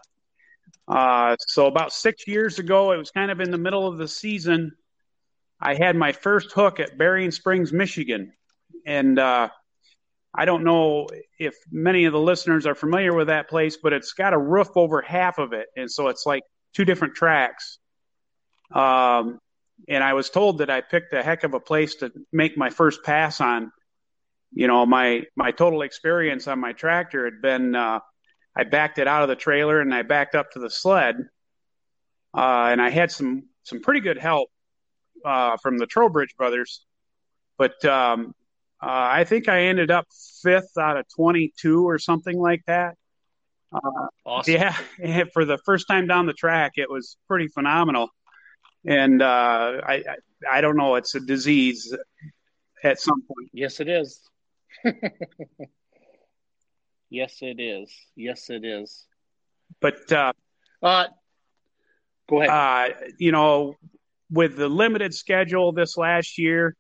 uh, 0.88 1.36
so 1.40 1.68
about 1.68 1.94
six 1.94 2.28
years 2.28 2.58
ago, 2.58 2.92
it 2.92 2.98
was 2.98 3.12
kind 3.12 3.30
of 3.30 3.40
in 3.40 3.52
the 3.52 3.58
middle 3.58 3.88
of 3.88 3.98
the 3.98 4.08
season. 4.08 4.72
I 5.62 5.76
had 5.76 5.96
my 5.96 6.12
first 6.12 6.52
hook 6.52 6.80
at 6.80 6.98
Berrien 6.98 7.32
Springs, 7.32 7.72
Michigan, 7.72 8.34
and 8.86 9.20
uh, 9.20 9.50
I 10.34 10.46
don't 10.46 10.64
know 10.64 11.08
if 11.38 11.56
many 11.72 12.06
of 12.06 12.14
the 12.14 12.20
listeners 12.20 12.66
are 12.66 12.76
familiar 12.76 13.14
with 13.14 13.28
that 13.28 13.50
place, 13.50 13.78
but 13.78 13.94
it's 13.94 14.14
got 14.14 14.34
a 14.34 14.38
roof 14.38 14.70
over 14.76 15.02
half 15.02 15.38
of 15.38 15.54
it, 15.54 15.68
and 15.76 15.92
so 15.92 16.08
it's 16.08 16.26
like 16.26 16.44
two 16.74 16.86
different 16.86 17.14
tracks. 17.16 17.79
Um, 18.74 19.40
and 19.88 20.04
I 20.04 20.14
was 20.14 20.30
told 20.30 20.60
that 20.60 20.70
I 20.70 20.82
picked 20.82 21.14
a 21.14 21.24
heck 21.24 21.44
of 21.44 21.54
a 21.54 21.60
place 21.60 21.96
to 21.96 22.12
make 22.32 22.58
my 22.58 22.70
first 22.70 23.04
pass 23.04 23.42
on. 23.42 23.72
You 24.52 24.68
know, 24.68 24.86
my 24.86 25.24
my 25.36 25.52
total 25.52 25.84
experience 25.84 26.48
on 26.48 26.60
my 26.60 26.74
tractor 26.74 27.26
had 27.26 27.42
been 27.42 27.76
uh, 27.76 28.00
I 28.56 28.64
backed 28.64 28.98
it 29.00 29.08
out 29.08 29.24
of 29.24 29.30
the 29.30 29.36
trailer 29.36 29.80
and 29.80 29.94
I 29.94 30.02
backed 30.02 30.36
up 30.36 30.52
to 30.52 30.60
the 30.60 30.70
sled, 30.70 31.16
uh, 32.36 32.68
and 32.72 32.82
I 32.82 32.90
had 32.90 33.12
some 33.12 33.44
some 33.64 33.82
pretty 33.82 34.00
good 34.00 34.18
help 34.18 34.50
uh, 35.24 35.58
from 35.62 35.78
the 35.78 35.86
Trowbridge 35.86 36.36
brothers, 36.36 36.86
but 37.58 37.84
um, 37.86 38.34
uh, 38.82 38.88
I 38.90 39.24
think 39.26 39.50
I 39.50 39.64
ended 39.64 39.92
up 39.92 40.08
fifth 40.42 40.78
out 40.80 40.98
of 40.98 41.06
22 41.16 41.88
or 41.88 42.00
something 42.00 42.40
like 42.40 42.64
that. 42.68 42.96
Uh, 43.72 44.08
awesome. 44.26 44.54
Yeah, 44.54 45.24
for 45.34 45.46
the 45.46 45.60
first 45.66 45.88
time 45.88 46.08
down 46.08 46.26
the 46.26 46.34
track, 46.34 46.74
it 46.76 46.90
was 46.90 47.18
pretty 47.28 47.48
phenomenal. 47.48 48.10
And 48.86 49.22
uh, 49.22 49.82
I, 49.84 50.04
I, 50.50 50.62
don't 50.62 50.78
know, 50.78 50.96
it's 50.96 51.14
a 51.16 51.20
disease 51.20 51.94
at 52.84 53.00
some 53.00 53.22
point. 53.22 53.50
Yes, 53.54 53.80
it 53.80 53.90
is. 53.90 54.22
yes, 57.10 57.38
it 57.42 57.60
is. 57.60 57.94
Yes, 58.16 58.50
it 58.50 58.64
is. 58.64 59.06
But 59.82 60.12
uh, 60.12 60.34
uh, 60.82 61.08
go 62.30 62.42
ahead. 62.42 62.50
Uh, 62.50 62.96
you 63.18 63.32
know, 63.32 63.76
with 64.32 64.56
the 64.56 64.70
limited 64.70 65.14
schedule 65.14 65.72
this 65.72 65.98
last 65.98 66.38
year, 66.38 66.76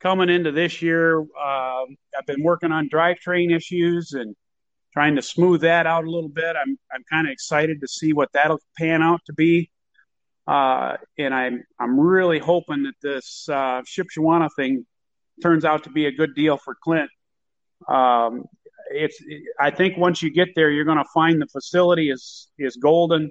coming 0.00 0.28
into 0.28 0.52
this 0.52 0.82
year, 0.82 1.20
uh, 1.20 1.84
I've 2.16 2.26
been 2.26 2.42
working 2.42 2.72
on 2.72 2.88
drivetrain 2.88 3.54
issues 3.54 4.12
and 4.12 4.36
trying 4.92 5.16
to 5.16 5.22
smooth 5.22 5.62
that 5.62 5.86
out 5.86 6.04
a 6.04 6.10
little 6.10 6.28
bit. 6.28 6.56
I'm 6.56 6.78
I'm 6.92 7.04
kind 7.10 7.26
of 7.26 7.32
excited 7.32 7.80
to 7.80 7.88
see 7.88 8.12
what 8.12 8.30
that'll 8.32 8.60
pan 8.76 9.02
out 9.02 9.20
to 9.26 9.32
be, 9.32 9.70
uh, 10.48 10.96
and 11.18 11.34
I'm 11.34 11.62
I'm 11.78 12.00
really 12.00 12.38
hoping 12.38 12.84
that 12.84 12.94
this 13.02 13.46
uh, 13.50 13.82
Shipshewana 13.82 14.48
thing 14.56 14.86
turns 15.42 15.66
out 15.66 15.84
to 15.84 15.90
be 15.90 16.06
a 16.06 16.12
good 16.12 16.34
deal 16.34 16.56
for 16.56 16.74
Clint. 16.82 17.10
Um, 17.86 18.44
it's 18.90 19.22
I 19.60 19.70
think 19.70 19.98
once 19.98 20.22
you 20.22 20.30
get 20.32 20.48
there, 20.56 20.70
you're 20.70 20.86
going 20.86 20.98
to 20.98 21.10
find 21.12 21.38
the 21.40 21.46
facility 21.48 22.10
is 22.10 22.48
is 22.58 22.76
golden. 22.76 23.30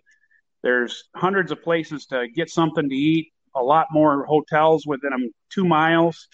There's 0.62 1.06
hundreds 1.16 1.52
of 1.52 1.64
places 1.64 2.06
to 2.08 2.28
get 2.28 2.52
something 2.52 2.88
to 2.88 2.96
eat, 2.96 3.32
a 3.56 3.64
lot 3.64 3.88
more 3.92 4.24
hotels 4.26 4.86
within 4.86 5.10
them 5.10 5.32
two 5.50 5.66
miles. 5.66 6.28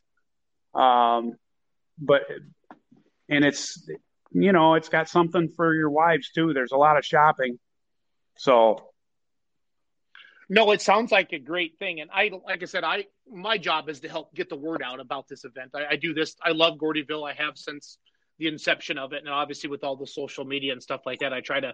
Um, 0.76 1.32
but 1.98 2.24
and 3.30 3.46
it's 3.46 3.88
you 4.32 4.52
know 4.52 4.74
it's 4.74 4.90
got 4.90 5.08
something 5.08 5.48
for 5.56 5.74
your 5.74 5.90
wives 5.90 6.30
too. 6.36 6.52
There's 6.54 6.74
a 6.74 6.78
lot 6.78 6.98
of 6.98 7.06
shopping, 7.06 7.58
so. 8.36 8.90
No, 10.50 10.72
it 10.72 10.82
sounds 10.82 11.12
like 11.12 11.32
a 11.34 11.40
great 11.40 11.78
thing, 11.80 12.02
and 12.02 12.10
I, 12.14 12.32
like 12.46 12.62
I 12.62 12.66
said, 12.66 12.84
I 12.84 13.06
my 13.32 13.58
job 13.58 13.90
is 13.90 14.02
to 14.02 14.10
help 14.10 14.34
get 14.36 14.50
the 14.50 14.56
word 14.56 14.82
out 14.84 15.00
about 15.00 15.28
this 15.28 15.46
event. 15.46 15.72
I, 15.74 15.86
I 15.92 15.96
do 15.96 16.14
this. 16.14 16.36
I 16.44 16.52
love 16.52 16.78
Gordyville. 16.78 17.30
I 17.30 17.34
have 17.34 17.58
since 17.58 17.98
the 18.40 18.48
inception 18.48 18.98
of 18.98 19.14
it, 19.14 19.20
and 19.20 19.30
obviously 19.30 19.70
with 19.70 19.84
all 19.84 19.96
the 19.96 20.08
social 20.08 20.44
media 20.44 20.74
and 20.74 20.84
stuff 20.84 21.02
like 21.06 21.20
that, 21.20 21.34
I 21.34 21.42
try 21.42 21.60
to 21.60 21.74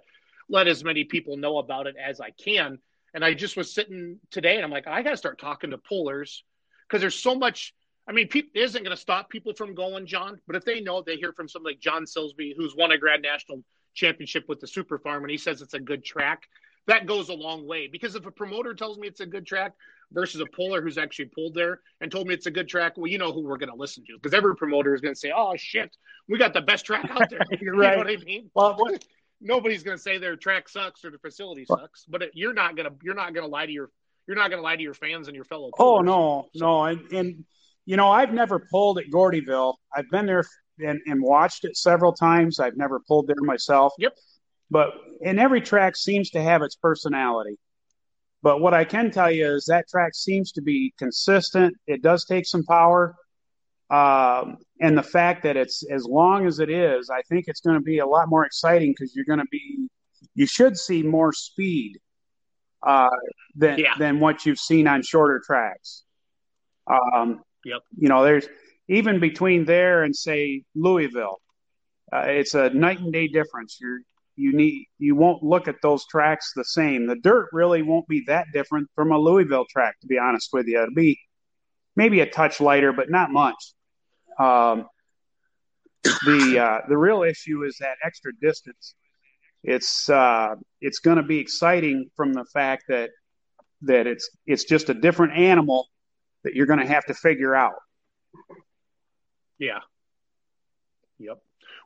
let 0.50 0.68
as 0.68 0.84
many 0.84 1.04
people 1.04 1.38
know 1.38 1.58
about 1.58 1.88
it 1.88 1.96
as 2.04 2.22
I 2.22 2.32
can. 2.32 2.80
And 3.14 3.26
I 3.26 3.34
just 3.34 3.58
was 3.58 3.74
sitting 3.74 4.20
today, 4.30 4.56
and 4.56 4.64
I'm 4.64 4.72
like, 4.72 4.88
I 4.88 5.02
got 5.02 5.12
to 5.12 5.18
start 5.18 5.40
talking 5.40 5.72
to 5.72 5.78
pullers 5.78 6.44
because 6.88 7.02
there's 7.02 7.16
so 7.16 7.36
much 7.36 7.74
I 8.10 8.12
mean, 8.12 8.28
it 8.34 8.46
isn't 8.56 8.84
going 8.84 8.96
to 8.96 9.00
stop 9.00 9.30
people 9.30 9.54
from 9.54 9.76
going, 9.76 10.08
John. 10.08 10.42
But 10.48 10.56
if 10.56 10.66
they 10.66 10.82
know, 10.82 11.04
they 11.04 11.16
hear 11.18 11.32
from 11.32 11.48
somebody 11.48 11.76
like 11.76 11.82
John 11.82 12.06
Silsby, 12.06 12.54
who's 12.58 12.76
won 12.76 12.92
a 12.92 12.98
Grand 12.98 13.22
National 13.22 13.64
Championship 13.94 14.46
with 14.50 14.60
the 14.60 14.66
Super 14.66 14.98
Farm, 14.98 15.24
and 15.24 15.30
he 15.30 15.38
says 15.38 15.62
it's 15.62 15.76
a 15.76 15.80
good 15.80 16.04
track. 16.04 16.42
That 16.90 17.06
goes 17.06 17.30
a 17.30 17.34
long 17.34 17.68
way 17.68 17.88
because 17.88 18.16
if 18.16 18.26
a 18.26 18.32
promoter 18.32 18.74
tells 18.74 18.98
me 18.98 19.08
it's 19.08 19.20
a 19.20 19.26
good 19.26 19.46
track 19.46 19.74
versus 20.12 20.42
a 20.42 20.46
puller 20.48 20.82
who's 20.82 20.98
actually 20.98 21.26
pulled 21.26 21.54
there 21.54 21.82
and 22.02 22.12
told 22.12 22.28
me 22.28 22.34
it's 22.34 22.48
a 22.48 22.52
good 22.52 22.68
track, 22.68 22.94
well, 22.98 23.06
you 23.06 23.20
know 23.20 23.32
who 23.32 23.44
we're 23.44 23.58
going 23.58 23.70
to 23.70 23.76
listen 23.76 24.04
to 24.06 24.14
because 24.16 24.34
every 24.34 24.56
promoter 24.56 24.96
is 24.96 25.00
going 25.00 25.14
to 25.14 25.20
say, 25.20 25.32
"Oh 25.36 25.54
shit, 25.56 25.96
we 26.28 26.40
got 26.40 26.54
the 26.54 26.62
best 26.62 26.86
track 26.86 27.08
out 27.12 27.30
there." 27.30 27.40
Right. 27.40 27.60
You 27.62 27.74
know 27.74 27.98
what 27.98 28.08
I 28.08 28.18
mean? 28.18 28.50
Well, 28.56 28.76
what? 28.76 29.06
nobody's 29.40 29.84
going 29.84 29.98
to 29.98 30.02
say 30.02 30.18
their 30.18 30.36
track 30.36 30.68
sucks 30.68 31.06
or 31.06 31.12
the 31.12 31.20
facility 31.20 31.64
sucks, 31.66 32.06
but 32.06 32.24
it, 32.24 32.32
you're 32.34 32.54
not 32.54 32.76
going 32.76 32.90
to 32.90 32.96
you're 33.04 33.14
not 33.14 33.34
going 33.34 33.46
to 33.46 33.52
lie 33.52 33.68
to 33.68 33.72
your 33.72 33.92
you're 34.28 34.36
not 34.36 34.50
going 34.50 34.60
to 34.60 34.64
lie 34.64 34.76
to 34.76 34.82
your 34.82 34.96
fans 34.96 35.28
and 35.28 35.36
your 35.36 35.46
fellow. 35.46 35.70
Oh, 35.78 36.00
pullers. 36.00 36.00
Oh 36.00 36.02
no, 36.02 36.50
so. 36.56 36.66
no, 36.66 36.86
and, 36.86 37.12
and 37.12 37.46
you 37.86 37.98
know, 37.98 38.10
I've 38.10 38.34
never 38.34 38.60
pulled 38.72 39.00
at 39.00 39.06
Gordyville. 39.12 39.76
I've 39.96 40.10
been 40.10 40.26
there 40.26 40.44
and, 40.80 41.00
and 41.06 41.22
watched 41.22 41.66
it 41.66 41.78
several 41.78 42.14
times. 42.14 42.60
I've 42.60 42.78
never 42.78 43.00
pulled 43.00 43.28
there 43.28 43.36
myself. 43.42 43.94
Yep. 43.98 44.14
But 44.72 44.94
and 45.24 45.40
every 45.40 45.62
track 45.62 45.96
seems 45.96 46.30
to 46.32 46.42
have 46.42 46.62
its 46.62 46.76
personality. 46.76 47.58
But 48.42 48.62
what 48.62 48.74
I 48.74 48.86
can 48.86 49.12
tell 49.12 49.30
you 49.30 49.48
is 49.48 49.66
that 49.66 49.90
track 49.90 50.14
seems 50.16 50.52
to 50.54 50.62
be 50.62 50.94
consistent. 50.98 51.76
It 51.88 52.02
does 52.02 52.26
take 52.26 52.46
some 52.46 52.64
power. 52.64 53.16
Um, 53.90 54.58
and 54.80 54.98
the 54.98 55.04
fact 55.04 55.44
that 55.44 55.58
it's 55.58 55.84
as 55.92 56.06
long 56.06 56.46
as 56.46 56.60
it 56.60 56.70
is, 56.70 57.10
I 57.10 57.22
think 57.24 57.46
it's 57.48 57.60
going 57.60 57.76
to 57.76 57.84
be 57.84 58.00
a 58.00 58.06
lot 58.06 58.30
more 58.30 58.46
exciting 58.46 58.92
because 58.92 59.14
you're 59.16 59.26
going 59.26 59.40
to 59.40 59.48
be, 59.52 59.90
you 60.36 60.46
should 60.46 60.78
see 60.78 61.04
more 61.04 61.34
speed 61.34 61.98
uh, 62.86 63.10
than 63.56 63.80
yeah. 63.80 63.96
than 63.98 64.20
what 64.20 64.46
you've 64.46 64.60
seen 64.60 64.88
on 64.88 65.02
shorter 65.02 65.42
tracks. 65.46 66.04
Um, 66.88 67.42
Yep. 67.66 67.82
You 67.98 68.10
know, 68.10 68.24
there's 68.24 68.48
even 68.88 69.20
between 69.20 69.66
there 69.66 70.04
and 70.04 70.16
say 70.16 70.64
Louisville, 70.76 71.42
uh, 72.12 72.26
it's 72.28 72.56
a 72.56 72.70
night 72.70 73.00
and 73.00 73.14
day 73.14 73.28
difference. 73.28 73.78
You're 73.80 74.00
you 74.40 74.54
need 74.54 74.86
you 74.98 75.16
won't 75.16 75.44
look 75.44 75.68
at 75.68 75.76
those 75.82 76.06
tracks 76.08 76.54
the 76.56 76.64
same. 76.64 77.08
The 77.08 77.18
dirt 77.18 77.50
really 77.52 77.82
won't 77.82 78.08
be 78.08 78.24
that 78.28 78.48
different 78.54 78.90
from 78.96 79.12
a 79.12 79.20
Louisville 79.20 79.66
track, 79.70 80.00
to 80.00 80.08
be 80.08 80.18
honest 80.18 80.50
with 80.54 80.68
you. 80.68 80.82
It'll 80.82 80.96
be 80.96 81.20
maybe 81.96 82.22
a 82.22 82.30
touch 82.30 82.62
lighter, 82.62 82.94
but 82.94 83.10
not 83.10 83.32
much. 83.32 83.74
Um, 84.40 84.88
the 86.04 86.60
uh, 86.60 86.88
the 86.88 86.98
real 86.98 87.24
issue 87.24 87.64
is 87.64 87.78
that 87.82 87.98
extra 88.04 88.32
distance. 88.42 88.96
It's 89.62 90.10
uh, 90.10 90.56
it's 90.80 91.00
going 91.00 91.18
to 91.18 91.24
be 91.24 91.40
exciting 91.40 92.10
from 92.16 92.32
the 92.32 92.46
fact 92.46 92.86
that 92.88 93.10
that 93.82 94.08
it's 94.08 94.30
it's 94.46 94.64
just 94.64 94.90
a 94.90 94.94
different 94.94 95.34
animal 95.34 95.88
that 96.46 96.56
you're 96.56 96.66
going 96.66 96.80
to 96.80 96.88
have 96.88 97.06
to 97.08 97.14
figure 97.14 97.54
out. 97.54 97.76
Yeah. 99.58 99.80
Yep. 101.18 101.40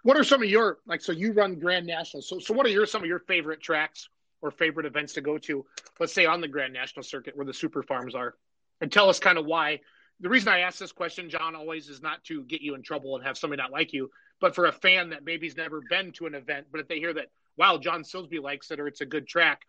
What 0.04 0.18
are 0.18 0.24
some 0.24 0.44
of 0.44 0.50
your 0.50 0.80
like? 0.86 1.02
So 1.02 1.12
you 1.12 1.34
run 1.34 1.60
Grand 1.60 1.86
National. 1.88 2.22
So 2.22 2.40
so 2.40 2.54
what 2.54 2.66
are 2.66 2.70
your 2.70 2.86
some 2.86 3.02
of 3.02 3.08
your 3.08 3.20
favorite 3.20 3.62
tracks 3.62 4.10
or 4.42 4.52
favorite 4.52 4.86
events 4.86 5.14
to 5.14 5.22
go 5.22 5.38
to? 5.40 5.66
Let's 6.00 6.14
say 6.14 6.26
on 6.26 6.42
the 6.42 6.48
Grand 6.48 6.74
National 6.74 7.04
circuit 7.04 7.36
where 7.36 7.46
the 7.46 7.54
super 7.54 7.84
farms 7.84 8.14
are, 8.14 8.36
and 8.82 8.92
tell 8.92 9.10
us 9.10 9.20
kind 9.20 9.38
of 9.38 9.46
why. 9.46 9.80
The 10.20 10.30
reason 10.30 10.50
I 10.50 10.60
ask 10.60 10.78
this 10.78 10.92
question, 10.92 11.30
John, 11.30 11.56
always 11.56 11.90
is 11.90 12.02
not 12.02 12.24
to 12.26 12.44
get 12.44 12.62
you 12.62 12.76
in 12.76 12.84
trouble 12.84 13.16
and 13.16 13.26
have 13.26 13.38
somebody 13.38 13.62
not 13.62 13.72
like 13.72 13.94
you, 13.94 14.12
but 14.40 14.56
for 14.56 14.66
a 14.66 14.72
fan 14.72 15.10
that 15.10 15.26
maybe's 15.26 15.58
never 15.58 15.82
been 15.90 16.12
to 16.14 16.28
an 16.28 16.36
event, 16.36 16.68
but 16.72 16.80
if 16.80 16.88
they 16.88 17.00
hear 17.00 17.14
that, 17.14 17.28
wow, 17.58 17.78
John 17.78 18.04
Silsby 18.04 18.42
likes 18.42 18.72
it 18.72 18.80
or 18.80 18.88
it's 18.88 19.02
a 19.02 19.06
good 19.06 19.28
track, 19.28 19.62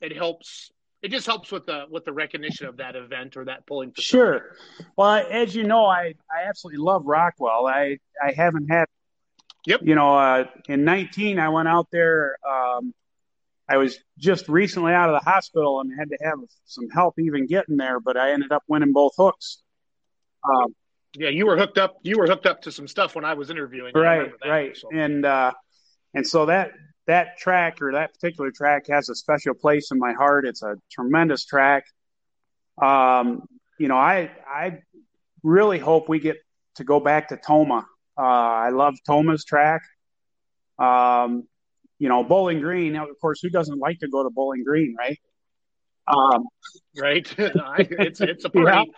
it 0.00 0.14
helps 0.14 0.70
it 1.02 1.10
just 1.10 1.26
helps 1.26 1.50
with 1.50 1.66
the 1.66 1.84
with 1.90 2.04
the 2.04 2.12
recognition 2.12 2.66
of 2.66 2.76
that 2.78 2.96
event 2.96 3.36
or 3.36 3.44
that 3.44 3.66
pulling. 3.66 3.92
facility. 3.92 4.38
Sure. 4.38 4.56
Well, 4.96 5.26
as 5.30 5.54
you 5.54 5.64
know, 5.64 5.84
I 5.84 6.14
I 6.30 6.48
absolutely 6.48 6.82
love 6.82 7.04
Rockwell. 7.06 7.66
I 7.66 7.98
I 8.22 8.32
haven't 8.32 8.68
had. 8.68 8.86
Yep. 9.66 9.80
You 9.84 9.94
know, 9.94 10.16
uh, 10.16 10.44
in 10.68 10.84
19, 10.84 11.38
I 11.38 11.48
went 11.50 11.68
out 11.68 11.88
there. 11.92 12.36
Um, 12.48 12.92
I 13.68 13.76
was 13.76 13.98
just 14.18 14.48
recently 14.48 14.92
out 14.92 15.08
of 15.08 15.22
the 15.22 15.30
hospital 15.30 15.80
and 15.80 15.92
had 15.96 16.10
to 16.10 16.18
have 16.22 16.38
some 16.64 16.90
help 16.90 17.18
even 17.18 17.46
getting 17.46 17.76
there, 17.76 18.00
but 18.00 18.16
I 18.16 18.32
ended 18.32 18.52
up 18.52 18.64
winning 18.66 18.92
both 18.92 19.12
hooks. 19.16 19.62
Um, 20.44 20.74
yeah, 21.14 21.28
you 21.28 21.46
were 21.46 21.56
hooked 21.56 21.78
up. 21.78 21.96
You 22.02 22.18
were 22.18 22.26
hooked 22.26 22.46
up 22.46 22.62
to 22.62 22.72
some 22.72 22.88
stuff 22.88 23.14
when 23.14 23.24
I 23.24 23.34
was 23.34 23.50
interviewing. 23.50 23.92
Right, 23.94 24.32
that, 24.42 24.48
right, 24.48 24.76
so. 24.76 24.88
and 24.92 25.24
uh, 25.24 25.52
and 26.14 26.26
so 26.26 26.46
that 26.46 26.72
that 27.06 27.38
track 27.38 27.82
or 27.82 27.92
that 27.92 28.14
particular 28.14 28.50
track 28.50 28.86
has 28.88 29.08
a 29.08 29.14
special 29.14 29.54
place 29.54 29.90
in 29.90 29.98
my 29.98 30.12
heart. 30.12 30.46
It's 30.46 30.62
a 30.62 30.76
tremendous 30.90 31.44
track. 31.44 31.84
Um, 32.80 33.46
you 33.78 33.88
know, 33.88 33.96
I 33.96 34.30
I 34.46 34.78
really 35.42 35.78
hope 35.78 36.08
we 36.08 36.18
get 36.18 36.38
to 36.76 36.84
go 36.84 36.98
back 36.98 37.28
to 37.28 37.36
Tomah. 37.36 37.86
Uh, 38.18 38.22
I 38.22 38.70
love 38.70 38.94
Tomah's 39.06 39.44
track. 39.44 39.82
Um, 40.78 41.44
you 41.98 42.08
know, 42.08 42.24
Bowling 42.24 42.60
Green. 42.60 42.96
Of 42.96 43.08
course, 43.20 43.40
who 43.40 43.48
doesn't 43.48 43.78
like 43.78 44.00
to 44.00 44.08
go 44.08 44.22
to 44.22 44.30
Bowling 44.30 44.64
Green, 44.64 44.96
right? 44.98 45.18
Um, 46.06 46.46
right. 46.98 47.32
it's 47.38 48.20
it's 48.20 48.44
a 48.44 48.50
party. 48.50 48.92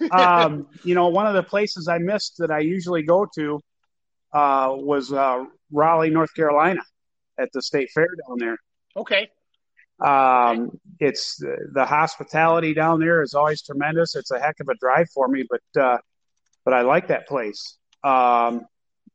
Yeah. 0.00 0.06
um, 0.12 0.68
you 0.84 0.94
know, 0.94 1.08
one 1.08 1.26
of 1.26 1.34
the 1.34 1.42
places 1.42 1.88
I 1.88 1.98
missed 1.98 2.36
that 2.38 2.50
I 2.50 2.60
usually 2.60 3.02
go 3.02 3.26
to 3.34 3.60
uh, 4.32 4.74
was 4.76 5.12
uh, 5.12 5.44
Raleigh, 5.70 6.10
North 6.10 6.34
Carolina, 6.34 6.80
at 7.38 7.48
the 7.52 7.62
state 7.62 7.90
fair 7.90 8.08
down 8.28 8.38
there. 8.38 8.56
Okay. 8.96 9.28
Um, 10.00 10.78
it's 10.98 11.36
the 11.36 11.84
hospitality 11.84 12.74
down 12.74 12.98
there 12.98 13.22
is 13.22 13.34
always 13.34 13.62
tremendous. 13.62 14.16
It's 14.16 14.30
a 14.30 14.40
heck 14.40 14.58
of 14.60 14.68
a 14.68 14.74
drive 14.74 15.08
for 15.14 15.28
me, 15.28 15.44
but 15.48 15.82
uh, 15.82 15.98
but 16.64 16.74
I 16.74 16.82
like 16.82 17.08
that 17.08 17.28
place. 17.28 17.76
Um, 18.04 18.66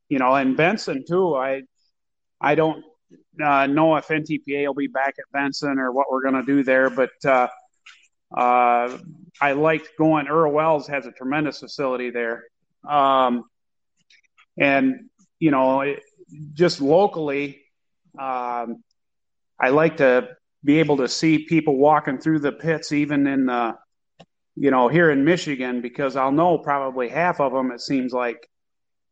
you 0.08 0.18
know, 0.18 0.34
and 0.34 0.56
Benson 0.56 1.04
too. 1.06 1.34
I 1.34 1.62
I 2.40 2.54
don't 2.54 2.84
uh, 3.42 3.66
know 3.66 3.96
if 3.96 4.08
NTPA 4.08 4.66
will 4.66 4.74
be 4.74 4.86
back 4.86 5.14
at 5.18 5.24
Benson 5.32 5.78
or 5.78 5.92
what 5.92 6.06
we're 6.10 6.22
going 6.22 6.34
to 6.34 6.42
do 6.44 6.62
there, 6.62 6.90
but 6.90 7.10
uh, 7.24 7.48
uh, 8.36 8.98
I 9.40 9.52
liked 9.52 9.90
going. 9.98 10.28
Earl 10.28 10.52
Wells 10.52 10.86
has 10.88 11.06
a 11.06 11.12
tremendous 11.12 11.58
facility 11.60 12.10
there, 12.10 12.44
um, 12.88 13.44
and 14.56 15.08
you 15.38 15.50
know, 15.50 15.82
it, 15.82 16.02
just 16.54 16.80
locally, 16.80 17.60
um, 18.18 18.82
I 19.60 19.70
like 19.70 19.98
to 19.98 20.28
be 20.64 20.80
able 20.80 20.98
to 20.98 21.08
see 21.08 21.38
people 21.38 21.76
walking 21.76 22.18
through 22.18 22.40
the 22.40 22.52
pits, 22.52 22.92
even 22.92 23.26
in 23.26 23.46
the, 23.46 23.74
you 24.56 24.70
know, 24.70 24.88
here 24.88 25.10
in 25.10 25.24
Michigan, 25.24 25.80
because 25.80 26.16
I'll 26.16 26.32
know 26.32 26.58
probably 26.58 27.08
half 27.08 27.40
of 27.40 27.52
them. 27.52 27.70
It 27.70 27.80
seems 27.80 28.12
like, 28.12 28.48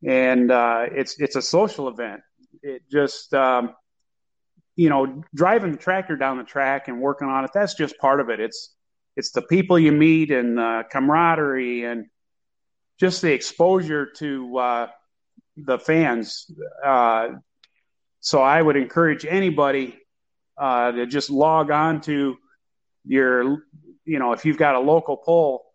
and 0.04 0.50
uh, 0.50 0.86
it's 0.92 1.20
it's 1.20 1.36
a 1.36 1.42
social 1.42 1.88
event. 1.88 2.20
It 2.62 2.82
just, 2.90 3.32
um, 3.34 3.74
you 4.74 4.88
know, 4.88 5.22
driving 5.34 5.72
the 5.72 5.78
tractor 5.78 6.16
down 6.16 6.38
the 6.38 6.44
track 6.44 6.88
and 6.88 7.00
working 7.00 7.28
on 7.28 7.44
it. 7.44 7.50
That's 7.54 7.74
just 7.74 7.98
part 7.98 8.20
of 8.20 8.28
it. 8.28 8.40
It's 8.40 8.74
it's 9.16 9.32
the 9.32 9.42
people 9.42 9.78
you 9.78 9.92
meet 9.92 10.30
and 10.30 10.58
the 10.58 10.84
camaraderie 10.90 11.84
and 11.84 12.06
just 12.98 13.22
the 13.22 13.32
exposure 13.32 14.06
to 14.18 14.58
uh, 14.58 14.86
the 15.56 15.78
fans. 15.78 16.50
Uh, 16.84 17.28
so 18.20 18.42
I 18.42 18.60
would 18.60 18.76
encourage 18.76 19.24
anybody 19.24 19.98
uh, 20.58 20.92
to 20.92 21.06
just 21.06 21.30
log 21.30 21.70
on 21.70 22.00
to 22.02 22.36
your, 23.04 23.58
you 24.04 24.18
know, 24.18 24.32
if 24.32 24.44
you've 24.44 24.58
got 24.58 24.74
a 24.74 24.80
local 24.80 25.16
poll, 25.16 25.65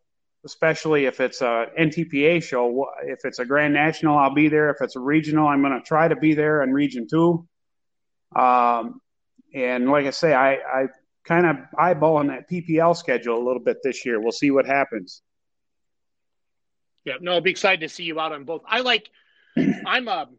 especially 0.45 1.05
if 1.05 1.19
it's 1.19 1.41
a 1.41 1.67
NTPA 1.79 2.41
show, 2.43 2.87
if 3.03 3.25
it's 3.25 3.39
a 3.39 3.45
Grand 3.45 3.73
National, 3.73 4.17
I'll 4.17 4.33
be 4.33 4.47
there. 4.47 4.69
If 4.69 4.77
it's 4.81 4.95
a 4.95 4.99
regional, 4.99 5.47
I'm 5.47 5.61
going 5.61 5.73
to 5.73 5.85
try 5.85 6.07
to 6.07 6.15
be 6.15 6.33
there 6.33 6.63
in 6.63 6.73
Region 6.73 7.07
Two. 7.09 7.47
Um, 8.35 9.01
and 9.53 9.89
like 9.89 10.05
I 10.05 10.11
say, 10.11 10.33
I, 10.33 10.53
I 10.53 10.87
kind 11.25 11.45
of 11.45 11.57
eyeballing 11.77 12.29
that 12.29 12.49
PPL 12.49 12.95
schedule 12.95 13.37
a 13.37 13.43
little 13.45 13.61
bit 13.61 13.77
this 13.83 14.05
year. 14.05 14.19
We'll 14.19 14.31
see 14.31 14.51
what 14.51 14.65
happens. 14.65 15.21
Yeah, 17.05 17.15
no, 17.19 17.33
I'll 17.33 17.41
be 17.41 17.51
excited 17.51 17.81
to 17.81 17.89
see 17.89 18.03
you 18.03 18.19
out 18.19 18.31
on 18.31 18.43
both. 18.43 18.61
I 18.67 18.81
like, 18.81 19.09
I'm 19.85 20.07
a, 20.07 20.29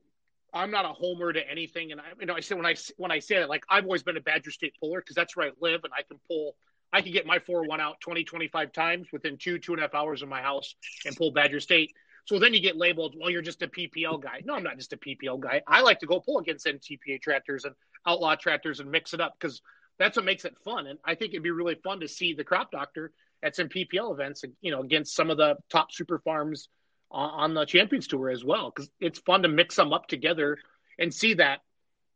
I'm 0.55 0.71
not 0.71 0.85
a 0.85 0.89
homer 0.89 1.33
to 1.33 1.51
anything, 1.51 1.93
and 1.93 2.01
I, 2.01 2.05
you 2.21 2.27
know, 2.27 2.35
I 2.35 2.41
say 2.41 2.55
when 2.55 2.67
I 2.67 2.75
when 2.97 3.11
I 3.11 3.19
say 3.19 3.39
that, 3.39 3.49
like 3.49 3.65
I've 3.69 3.85
always 3.85 4.03
been 4.03 4.17
a 4.17 4.21
Badger 4.21 4.51
State 4.51 4.75
puller 4.79 5.01
because 5.01 5.17
that's 5.17 5.37
where 5.37 5.49
I 5.49 5.51
live, 5.61 5.85
and 5.85 5.93
I 5.97 6.03
can 6.03 6.19
pull, 6.29 6.57
I 6.93 7.03
can 7.03 7.13
get 7.13 7.27
my 7.27 7.39
four 7.39 7.65
one 7.65 7.81
out 7.81 8.01
20, 8.01 8.25
25 8.25 8.73
times 8.73 9.09
within 9.13 9.39
two 9.39 9.59
two 9.59 9.73
and 9.73 9.81
a 9.81 9.85
half 9.85 9.95
hours 9.95 10.23
of 10.23 10.29
my 10.29 10.43
house 10.43 10.75
and 11.07 11.17
pull 11.17 11.31
Badger 11.31 11.61
State. 11.61 11.93
So 12.25 12.39
then 12.39 12.55
you 12.55 12.61
get 12.61 12.77
labeled, 12.77 13.17
well, 13.19 13.31
you're 13.31 13.43
just 13.43 13.63
a 13.63 13.69
PPL 13.69 14.23
guy. 14.23 14.43
No, 14.45 14.55
I'm 14.55 14.63
not 14.63 14.77
just 14.77 14.93
a 14.93 14.97
PPL 14.97 15.41
guy. 15.41 15.63
I 15.67 15.81
like 15.81 15.99
to 16.01 16.07
go 16.07 16.21
pull 16.21 16.39
against 16.39 16.67
NTPA 16.67 17.21
tractors 17.21 17.65
and 17.65 17.75
outlaw 18.07 18.37
tractors 18.37 18.79
and 18.79 18.91
mix 18.91 19.13
it 19.13 19.21
up 19.21 19.35
because 19.39 19.61
that's 19.99 20.17
what 20.17 20.25
makes 20.25 20.45
it 20.45 20.57
fun. 20.65 20.87
And 20.87 20.99
I 21.05 21.15
think 21.15 21.33
it'd 21.33 21.43
be 21.43 21.51
really 21.51 21.75
fun 21.83 22.01
to 22.01 22.09
see 22.09 22.35
the 22.35 22.45
crop 22.45 22.71
doctor 22.71 23.13
at 23.43 23.57
some 23.57 23.69
PPL 23.69 24.13
events, 24.13 24.45
you 24.61 24.71
know, 24.71 24.83
against 24.83 25.17
some 25.17 25.31
of 25.31 25.37
the 25.37 25.57
top 25.69 25.91
super 25.91 26.21
farms 26.21 26.69
on, 27.11 27.55
the 27.55 27.65
Champions 27.65 28.07
Tour 28.07 28.31
as 28.31 28.45
well 28.45 28.73
because 28.75 28.91
it's 29.01 29.19
fun 29.19 29.43
to 29.43 29.49
mix 29.49 29.77
them 29.77 29.93
up 29.93 30.07
together 30.07 30.59
and 30.99 31.13
see 31.13 31.35
that. 31.35 31.61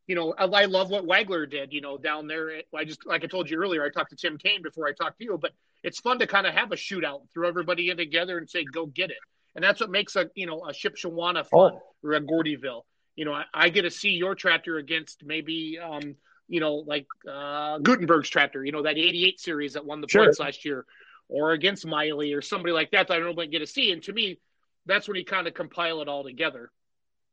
You 0.07 0.15
know, 0.15 0.35
I 0.39 0.67
love 0.67 0.91
what 0.91 1.05
Wagler 1.05 1.51
did. 1.51 1.73
You 1.73 1.81
know, 1.81 1.99
down 1.99 2.29
there. 2.29 2.63
I 2.75 2.85
just 2.85 3.05
like 3.07 3.25
I 3.25 3.27
told 3.27 3.51
you 3.51 3.59
earlier. 3.59 3.85
I 3.85 3.91
talked 3.91 4.11
to 4.11 4.17
Tim 4.17 4.39
Kane 4.39 4.63
before 4.63 4.87
I 4.87 4.93
talked 4.93 5.19
to 5.19 5.25
you, 5.25 5.39
but 5.41 5.53
it's 5.83 5.99
fun 5.99 6.19
to 6.21 6.27
kind 6.27 6.47
of 6.47 6.55
have 6.55 6.71
a 6.73 6.77
shootout, 6.77 7.23
throw 7.35 7.49
everybody 7.49 7.91
in 7.91 7.97
together, 7.97 8.39
and 8.39 8.49
say, 8.49 8.65
"Go 8.65 8.87
get 8.87 9.11
it." 9.11 9.19
And 9.57 9.65
that's 9.65 9.81
what 9.81 9.91
makes 9.91 10.15
a 10.17 10.31
you 10.35 10.47
know 10.47 10.65
a 10.65 10.73
Shipshewana 10.73 11.47
fun 11.47 11.73
oh. 11.75 11.83
or 12.05 12.13
a 12.13 12.21
Gordyville. 12.21 12.83
You 13.17 13.25
know, 13.25 13.33
I, 13.33 13.45
I, 13.55 13.69
get 13.71 13.83
to 13.83 13.91
see 13.91 14.11
your 14.11 14.35
tractor 14.35 14.77
against 14.77 15.25
maybe 15.25 15.79
um, 15.83 16.15
you 16.49 16.61
know 16.61 16.75
like 16.75 17.07
uh, 17.29 17.79
Gutenberg's 17.79 18.29
tractor. 18.29 18.65
You 18.65 18.73
know 18.73 18.83
that 18.83 18.99
'88 18.99 19.41
series 19.41 19.73
that 19.73 19.85
won 19.85 20.01
the 20.01 20.09
sure. 20.09 20.25
points 20.25 20.39
last 20.39 20.65
year, 20.65 20.85
or 21.29 21.53
against 21.53 21.87
Miley 21.87 22.33
or 22.33 22.43
somebody 22.43 22.73
like 22.73 22.91
that 22.93 23.09
that 23.09 23.17
I 23.17 23.21
don't 23.21 23.51
get 23.51 23.59
to 23.59 23.67
see. 23.67 23.91
And 23.93 24.03
to 24.05 24.13
me, 24.13 24.39
that's 24.85 25.09
when 25.09 25.17
you 25.17 25.25
kind 25.25 25.47
of 25.47 25.55
compile 25.55 26.01
it 26.01 26.09
all 26.09 26.23
together. 26.23 26.71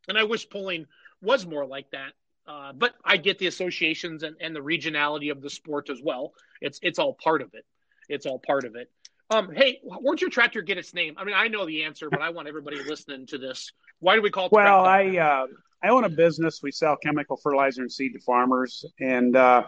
And 0.08 0.18
I 0.18 0.24
wish 0.24 0.50
pulling 0.50 0.88
was 1.22 1.46
more 1.46 1.66
like 1.66 1.92
that. 1.92 2.14
Uh, 2.46 2.74
but 2.74 2.94
I 3.06 3.18
get 3.18 3.40
the 3.40 3.48
associations 3.48 4.24
and, 4.24 4.36
and 4.42 4.56
the 4.56 4.60
regionality 4.60 5.32
of 5.32 5.42
the 5.42 5.50
sport 5.50 5.90
as 5.90 6.02
well. 6.04 6.34
It's 6.62 6.80
it's 6.82 7.00
all 7.00 7.14
part 7.14 7.42
of 7.42 7.54
it. 7.54 7.66
It's 8.10 8.26
all 8.26 8.40
part 8.40 8.66
of 8.66 8.76
it. 8.76 8.90
Um, 9.30 9.54
hey, 9.56 9.80
where'd 9.84 10.22
your 10.22 10.30
tractor 10.30 10.62
get 10.62 10.78
its 10.78 10.94
name? 10.94 11.16
I 11.18 11.24
mean, 11.24 11.36
I 11.36 11.48
know 11.48 11.66
the 11.66 11.84
answer, 11.84 12.10
but 12.10 12.22
I 12.22 12.30
want 12.30 12.48
everybody 12.48 12.84
listening 12.84 13.26
to 13.28 13.38
this. 13.38 13.72
Why 14.00 14.16
do 14.16 14.22
we 14.22 14.30
call 14.30 14.48
it? 14.48 14.52
Well, 14.52 14.84
I 14.84 15.18
uh, 15.18 15.48
I 15.82 15.90
own 15.90 16.04
a 16.04 16.10
business. 16.10 16.60
We 16.62 16.72
sell 16.72 16.98
chemical 16.98 17.38
fertilizer 17.38 17.82
and 17.82 17.92
seed 17.92 18.14
to 18.14 18.20
farmers, 18.20 18.86
and 19.00 19.36
uh, 19.36 19.64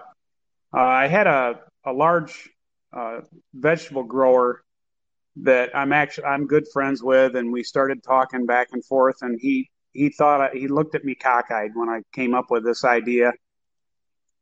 uh, 0.73 0.77
I 0.77 1.07
had 1.07 1.27
a 1.27 1.61
a 1.85 1.93
large 1.93 2.49
uh, 2.91 3.21
vegetable 3.53 4.03
grower 4.03 4.63
that 5.37 5.75
I'm 5.75 5.93
actually 5.93 6.25
I'm 6.25 6.47
good 6.47 6.65
friends 6.71 7.01
with, 7.01 7.35
and 7.35 7.51
we 7.51 7.63
started 7.63 8.03
talking 8.03 8.45
back 8.45 8.69
and 8.73 8.83
forth. 8.83 9.17
And 9.21 9.39
he 9.39 9.69
he 9.95 10.09
thought 10.09 10.53
he 10.53 10.67
looked 10.67 10.93
at 10.93 11.05
me 11.05 11.15
cockeyed 11.15 11.71
when 11.73 11.89
I 11.89 12.01
came 12.13 12.33
up 12.33 12.51
with 12.51 12.65
this 12.65 12.83
idea, 12.83 13.31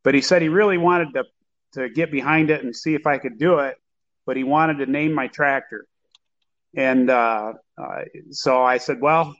but 0.03 0.15
he 0.15 0.21
said 0.21 0.41
he 0.41 0.49
really 0.49 0.77
wanted 0.77 1.13
to 1.13 1.23
to 1.73 1.89
get 1.89 2.11
behind 2.11 2.49
it 2.49 2.63
and 2.63 2.75
see 2.75 2.93
if 2.93 3.07
I 3.07 3.17
could 3.17 3.39
do 3.39 3.59
it, 3.59 3.75
but 4.25 4.37
he 4.37 4.43
wanted 4.43 4.77
to 4.77 4.85
name 4.85 5.13
my 5.13 5.27
tractor. 5.27 5.85
And 6.75 7.09
uh, 7.09 7.53
uh, 7.77 8.01
so 8.31 8.61
I 8.61 8.77
said, 8.77 9.01
well, 9.01 9.35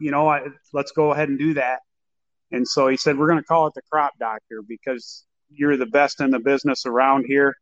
you 0.00 0.10
know, 0.10 0.28
I, 0.28 0.46
let's 0.72 0.92
go 0.92 1.12
ahead 1.12 1.28
and 1.28 1.38
do 1.38 1.54
that. 1.54 1.80
And 2.50 2.66
so 2.66 2.88
he 2.88 2.96
said, 2.96 3.18
we're 3.18 3.28
going 3.28 3.40
to 3.40 3.44
call 3.44 3.66
it 3.66 3.74
the 3.74 3.82
Crop 3.90 4.12
Doctor 4.18 4.62
because 4.66 5.24
you're 5.50 5.76
the 5.76 5.86
best 5.86 6.20
in 6.20 6.30
the 6.30 6.38
business 6.38 6.86
around 6.86 7.24
here. 7.26 7.54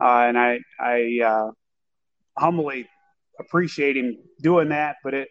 Uh, 0.00 0.24
and 0.28 0.38
I, 0.38 0.60
I 0.80 1.20
uh, 1.24 1.50
humbly 2.36 2.88
appreciate 3.38 3.96
him 3.96 4.16
doing 4.40 4.70
that, 4.70 4.96
but 5.04 5.14
it 5.14 5.28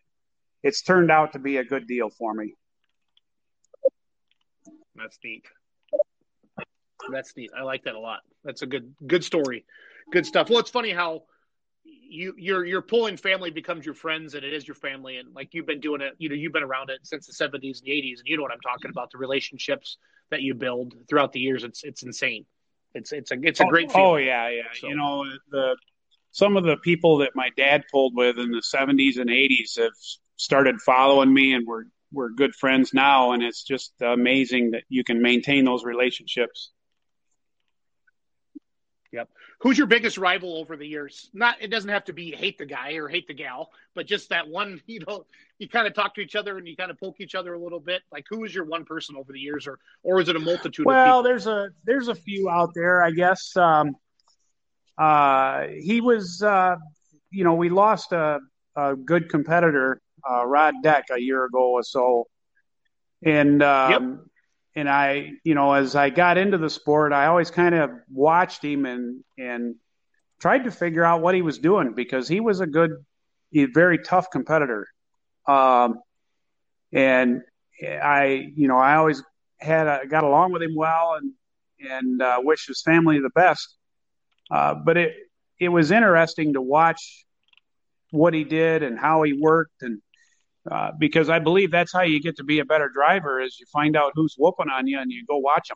it's 0.64 0.82
turned 0.82 1.12
out 1.12 1.34
to 1.34 1.40
be 1.40 1.58
a 1.58 1.64
good 1.64 1.88
deal 1.88 2.10
for 2.10 2.34
me. 2.34 2.56
That's 4.96 5.18
neat. 5.24 5.46
That's 7.12 7.36
neat. 7.36 7.52
I 7.58 7.64
like 7.64 7.84
that 7.84 7.96
a 7.96 8.00
lot. 8.00 8.22
That's 8.44 8.62
a 8.62 8.66
good 8.66 8.96
good 9.06 9.24
story. 9.24 9.66
Good 10.12 10.26
stuff. 10.26 10.50
Well, 10.50 10.60
it's 10.60 10.70
funny 10.70 10.92
how 10.92 11.24
you 11.84 12.34
your 12.38 12.66
your 12.66 12.82
pulling 12.82 13.18
family 13.18 13.50
becomes 13.50 13.86
your 13.86 13.96
friends 13.96 14.36
and 14.36 14.46
it 14.46 14.54
is 14.54 14.68
your 14.68 14.76
family 14.76 15.18
and 15.18 15.34
like 15.34 15.50
you've 15.54 15.66
been 15.66 15.80
doing 15.80 16.00
it 16.02 16.14
you 16.18 16.30
know 16.30 16.36
you've 16.36 16.54
been 16.54 16.64
around 16.64 16.90
it 16.90 17.00
since 17.04 17.26
the 17.26 17.34
70s 17.34 17.80
and 17.80 17.86
the 17.86 17.92
80s 17.92 18.20
and 18.20 18.28
you 18.28 18.38
know 18.38 18.44
what 18.44 18.52
i'm 18.52 18.60
talking 18.60 18.90
about 18.92 19.10
the 19.12 19.18
relationships 19.18 19.98
that 20.30 20.42
you 20.42 20.54
build 20.54 20.94
throughout 21.10 21.34
the 21.34 21.40
years 21.40 21.64
it's 21.64 21.84
it's 21.84 22.04
insane 22.04 22.46
it's 22.94 23.12
it's 23.12 23.32
a 23.32 23.38
it's 23.42 23.60
a 23.60 23.66
great 23.66 23.92
oh, 23.96 24.14
oh 24.14 24.16
yeah 24.18 24.50
yeah 24.50 24.62
so. 24.74 24.88
you 24.88 24.96
know 24.96 25.26
the 25.50 25.76
some 26.32 26.56
of 26.56 26.64
the 26.64 26.78
people 26.78 27.18
that 27.18 27.32
my 27.36 27.50
dad 27.58 27.84
pulled 27.92 28.16
with 28.16 28.38
in 28.38 28.52
the 28.52 28.62
70s 28.62 29.20
and 29.20 29.30
80s 29.30 29.78
have 29.78 29.92
started 30.38 30.82
following 30.82 31.34
me 31.34 31.54
and 31.54 31.66
we're 31.68 31.86
we're 32.12 32.30
good 32.30 32.54
friends 32.54 32.94
now. 32.94 33.32
And 33.32 33.42
it's 33.42 33.64
just 33.64 33.94
amazing 34.02 34.72
that 34.72 34.84
you 34.88 35.04
can 35.04 35.22
maintain 35.22 35.66
those 35.66 35.84
relationships. 35.84 36.72
Yep. 39.12 39.30
Who's 39.62 39.78
your 39.78 39.88
biggest 39.88 40.18
rival 40.18 40.58
over 40.58 40.76
the 40.76 40.88
years? 40.88 41.30
Not 41.34 41.58
it 41.60 41.68
doesn't 41.68 41.90
have 41.90 42.06
to 42.06 42.14
be 42.14 42.32
hate 42.32 42.58
the 42.58 42.66
guy 42.66 42.94
or 42.94 43.08
hate 43.08 43.28
the 43.28 43.34
gal 43.34 43.72
but 43.96 44.08
just 44.08 44.30
that 44.30 44.48
one 44.48 44.82
you 44.88 45.00
know 45.08 45.26
you 45.60 45.70
kind 45.70 45.88
of 45.88 45.94
talk 45.94 46.16
to 46.16 46.22
each 46.22 46.36
other 46.36 46.58
and 46.58 46.68
you 46.68 46.76
kind 46.76 46.92
of 46.92 47.00
poke 47.00 47.16
each 47.20 47.36
other 47.36 47.54
a 47.54 47.60
little 47.60 47.80
bit. 47.80 48.02
Like 48.12 48.26
who 48.30 48.44
is 48.44 48.54
your 48.54 48.66
one 48.66 48.86
person 48.86 49.16
over 49.16 49.32
the 49.32 49.40
years 49.40 49.68
or 49.68 49.80
or 50.04 50.20
is 50.22 50.30
it 50.30 50.36
a 50.36 50.40
multitude 50.40 50.86
well 50.86 51.24
there's 51.24 51.48
a 51.48 51.70
there's 51.86 52.08
a 52.08 52.16
few 52.16 52.50
out 52.50 52.74
there 52.74 53.04
i 53.04 53.12
guess. 53.12 53.56
Um 53.56 53.96
uh, 54.98 55.68
he 55.80 56.02
was, 56.02 56.42
uh, 56.42 56.76
you 57.32 57.44
know, 57.44 57.56
we 57.56 57.70
lost 57.70 58.12
a, 58.12 58.40
a 58.76 58.96
good 58.96 59.30
competitor, 59.30 60.02
uh, 60.30 60.46
Rod 60.46 60.76
Deck, 60.84 61.06
a 61.12 61.20
year 61.20 61.46
ago 61.46 61.72
or 61.72 61.84
so, 61.84 62.28
and 63.24 63.62
um, 63.62 63.92
yep. 63.92 64.20
and 64.76 64.90
I, 64.90 65.32
you 65.44 65.56
know, 65.56 65.74
as 65.74 65.96
I 65.96 66.10
got 66.10 66.38
into 66.38 66.58
the 66.58 66.70
sport, 66.70 67.14
I 67.14 67.28
always 67.28 67.52
kind 67.52 67.76
of 67.76 67.92
watched 68.12 68.64
him 68.64 68.86
and 68.86 69.24
and 69.38 69.76
tried 70.40 70.66
to 70.66 70.72
figure 70.72 71.04
out 71.04 71.22
what 71.22 71.36
he 71.36 71.42
was 71.42 71.60
doing 71.60 71.94
because 71.94 72.28
he 72.28 72.40
was 72.40 72.60
a 72.60 72.68
good, 72.68 72.92
very 73.52 73.98
tough 74.00 74.30
competitor, 74.32 74.88
um, 75.48 76.00
and 76.92 77.42
I, 77.82 78.52
you 78.56 78.68
know, 78.68 78.78
I 78.78 78.96
always 78.96 79.24
had 79.60 79.88
a, 79.88 80.06
got 80.08 80.24
along 80.24 80.52
with 80.52 80.62
him 80.62 80.76
well 80.76 81.16
and 81.16 81.34
and 81.80 82.22
uh, 82.22 82.40
wished 82.42 82.68
his 82.68 82.82
family 82.82 83.20
the 83.20 83.30
best. 83.30 83.76
Uh, 84.52 84.76
but 84.76 84.98
it 84.98 85.14
it 85.60 85.70
was 85.70 85.92
interesting 85.92 86.54
to 86.54 86.62
watch 86.62 87.26
what 88.12 88.34
he 88.34 88.44
did 88.44 88.84
and 88.84 89.00
how 89.00 89.24
he 89.24 89.34
worked 89.34 89.82
and 89.82 90.02
uh, 90.70 90.92
because 90.98 91.30
I 91.30 91.40
believe 91.40 91.72
that's 91.72 91.92
how 91.92 92.02
you 92.02 92.22
get 92.22 92.38
to 92.38 92.44
be 92.44 92.60
a 92.60 92.66
better 92.66 92.90
driver 92.94 93.42
is 93.42 93.60
you 93.60 93.66
find 93.72 93.98
out 93.98 94.14
who's 94.16 94.36
whooping 94.38 94.70
on 94.70 94.88
you 94.88 95.00
and 95.00 95.12
you 95.12 95.26
go 95.28 95.38
watch 95.38 95.70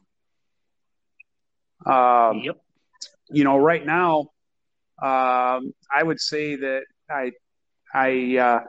them. 1.86 1.94
Um, 1.94 2.40
yep. 2.40 2.58
You 3.30 3.44
know, 3.44 3.58
right 3.58 3.86
now, 3.86 4.30
um, 5.02 5.74
I 5.94 6.02
would 6.02 6.20
say 6.20 6.56
that 6.56 6.84
I, 7.10 7.32
I, 7.94 8.38
uh, 8.38 8.60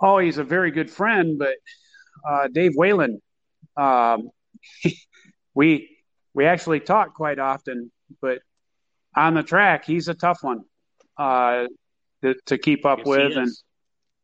oh, 0.00 0.18
he's 0.18 0.38
a 0.38 0.44
very 0.44 0.70
good 0.72 0.90
friend, 0.90 1.38
but 1.38 1.54
uh, 2.28 2.48
Dave 2.48 2.72
Whalen, 2.74 3.20
um, 3.76 4.30
we 5.54 5.88
we 6.34 6.46
actually 6.46 6.80
talk 6.80 7.14
quite 7.14 7.38
often, 7.38 7.92
but 8.20 8.40
on 9.14 9.34
the 9.34 9.42
track, 9.42 9.84
he's 9.84 10.08
a 10.08 10.14
tough 10.14 10.38
one 10.42 10.62
uh, 11.18 11.66
to, 12.22 12.34
to, 12.46 12.58
keep 12.58 12.86
up 12.86 13.00
yes, 13.00 13.06
with, 13.06 13.36
and 13.36 13.50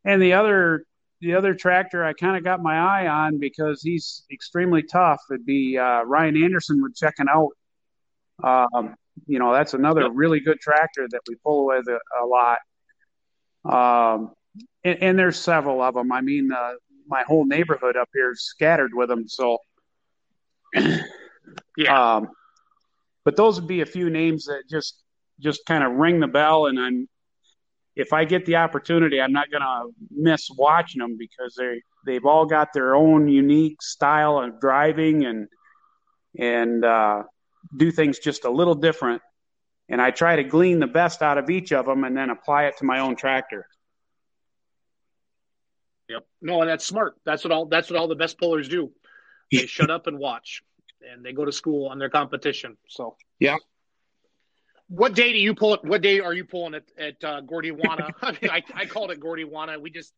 and 0.05 0.23
the 0.23 0.33
other 0.35 0.85
the 1.20 1.35
other 1.35 1.54
tractor 1.54 2.04
I 2.04 2.12
kind 2.12 2.37
of 2.37 2.44
got 2.44 2.62
my 2.62 2.76
eye 2.76 3.09
on 3.09 3.38
because 3.38 3.83
he's 3.83 4.24
extremely 4.31 4.83
tough. 4.83 5.20
It'd 5.31 5.44
be 5.44 5.76
uh, 5.76 6.02
Ryan 6.02 6.42
Anderson 6.42 6.83
would 6.83 6.94
checking 6.94 7.26
out. 7.28 7.50
Um, 8.42 8.94
you 9.26 9.38
know, 9.38 9.52
that's 9.52 9.74
another 9.74 10.11
really 10.11 10.40
good 10.40 10.61
tractor 10.61 11.09
that 11.11 11.20
we 11.28 11.35
pull 11.44 11.66
with 11.66 11.87
a, 11.88 11.98
a 12.22 12.24
lot. 12.24 12.59
Um, 13.64 14.33
and, 14.85 15.02
and, 15.02 15.18
there's 15.18 15.37
several 15.37 15.83
of 15.83 15.94
them. 15.94 16.12
I 16.12 16.20
mean, 16.20 16.52
uh, 16.52 16.74
my 17.09 17.24
whole 17.26 17.44
neighborhood 17.44 17.96
up 17.96 18.09
here 18.14 18.31
is 18.31 18.44
scattered 18.44 18.92
with 18.94 19.09
them. 19.09 19.26
So, 19.28 19.59
yeah. 21.76 22.16
Um, 22.16 22.28
but 23.24 23.37
those 23.37 23.61
would 23.61 23.68
be 23.68 23.81
a 23.81 23.87
few 23.87 24.09
names 24.09 24.44
that 24.44 24.62
just 24.70 25.02
just 25.40 25.66
kind 25.66 25.85
of 25.85 25.92
ring 25.92 26.20
the 26.20 26.28
bell, 26.28 26.66
and 26.66 26.78
I'm 26.78 27.09
if 27.99 28.13
I 28.13 28.25
get 28.25 28.47
the 28.47 28.57
opportunity, 28.57 29.21
I'm 29.21 29.33
not 29.33 29.51
going 29.51 29.63
to 29.63 29.91
miss 30.11 30.49
watching 30.57 31.01
them 31.01 31.17
because 31.19 31.57
they 31.59 31.83
they've 32.07 32.25
all 32.25 32.47
got 32.47 32.73
their 32.73 32.95
own 32.95 33.29
unique 33.29 33.83
style 33.83 34.39
of 34.39 34.61
driving 34.61 35.27
and 35.27 35.49
and 36.39 36.85
uh, 36.85 37.25
do 37.77 37.91
things 37.91 38.21
just 38.21 38.45
a 38.45 38.51
little 38.51 38.77
different. 38.77 39.21
And 39.89 40.01
I 40.01 40.13
try 40.13 40.37
to 40.37 40.45
glean 40.45 40.79
the 40.79 40.87
best 40.87 41.23
out 41.23 41.39
of 41.39 41.51
each 41.51 41.73
of 41.73 41.87
them 41.87 42.05
and 42.05 42.17
then 42.17 42.31
apply 42.31 42.67
it 42.67 42.77
to 42.79 42.85
my 42.85 43.01
own 43.01 43.17
tractor. 43.17 43.67
Yep. 46.09 46.25
No, 46.41 46.61
and 46.61 46.71
that's 46.71 46.87
smart. 46.87 47.17
That's 47.27 47.43
what 47.43 47.53
all 47.53 47.67
that's 47.67 47.91
what 47.91 47.99
all 47.99 48.07
the 48.07 48.15
best 48.15 48.39
pullers 48.39 48.69
do. 48.69 48.93
They 49.51 49.67
shut 49.67 49.91
up 49.91 50.07
and 50.07 50.19
watch, 50.19 50.63
and 51.03 51.25
they 51.25 51.33
go 51.33 51.45
to 51.45 51.53
school 51.53 51.89
on 51.89 51.99
their 51.99 52.11
competition. 52.11 52.77
So 52.89 53.17
yeah, 53.41 53.57
what 54.88 55.14
day 55.14 55.33
do 55.33 55.38
you 55.38 55.55
pull 55.55 55.74
it? 55.74 55.85
What 55.85 56.03
day 56.03 56.20
are 56.20 56.33
you 56.33 56.44
pulling 56.44 56.74
it 56.74 56.90
at 56.98 57.22
uh, 57.22 57.42
Gordiawana? 57.42 58.12
I 58.22 58.33
mean, 58.33 58.51
I, 58.51 58.62
I 58.74 58.87
called 58.87 59.11
it 59.11 59.20
Gordiawana. 59.20 59.81
We 59.81 59.90
just 59.90 60.12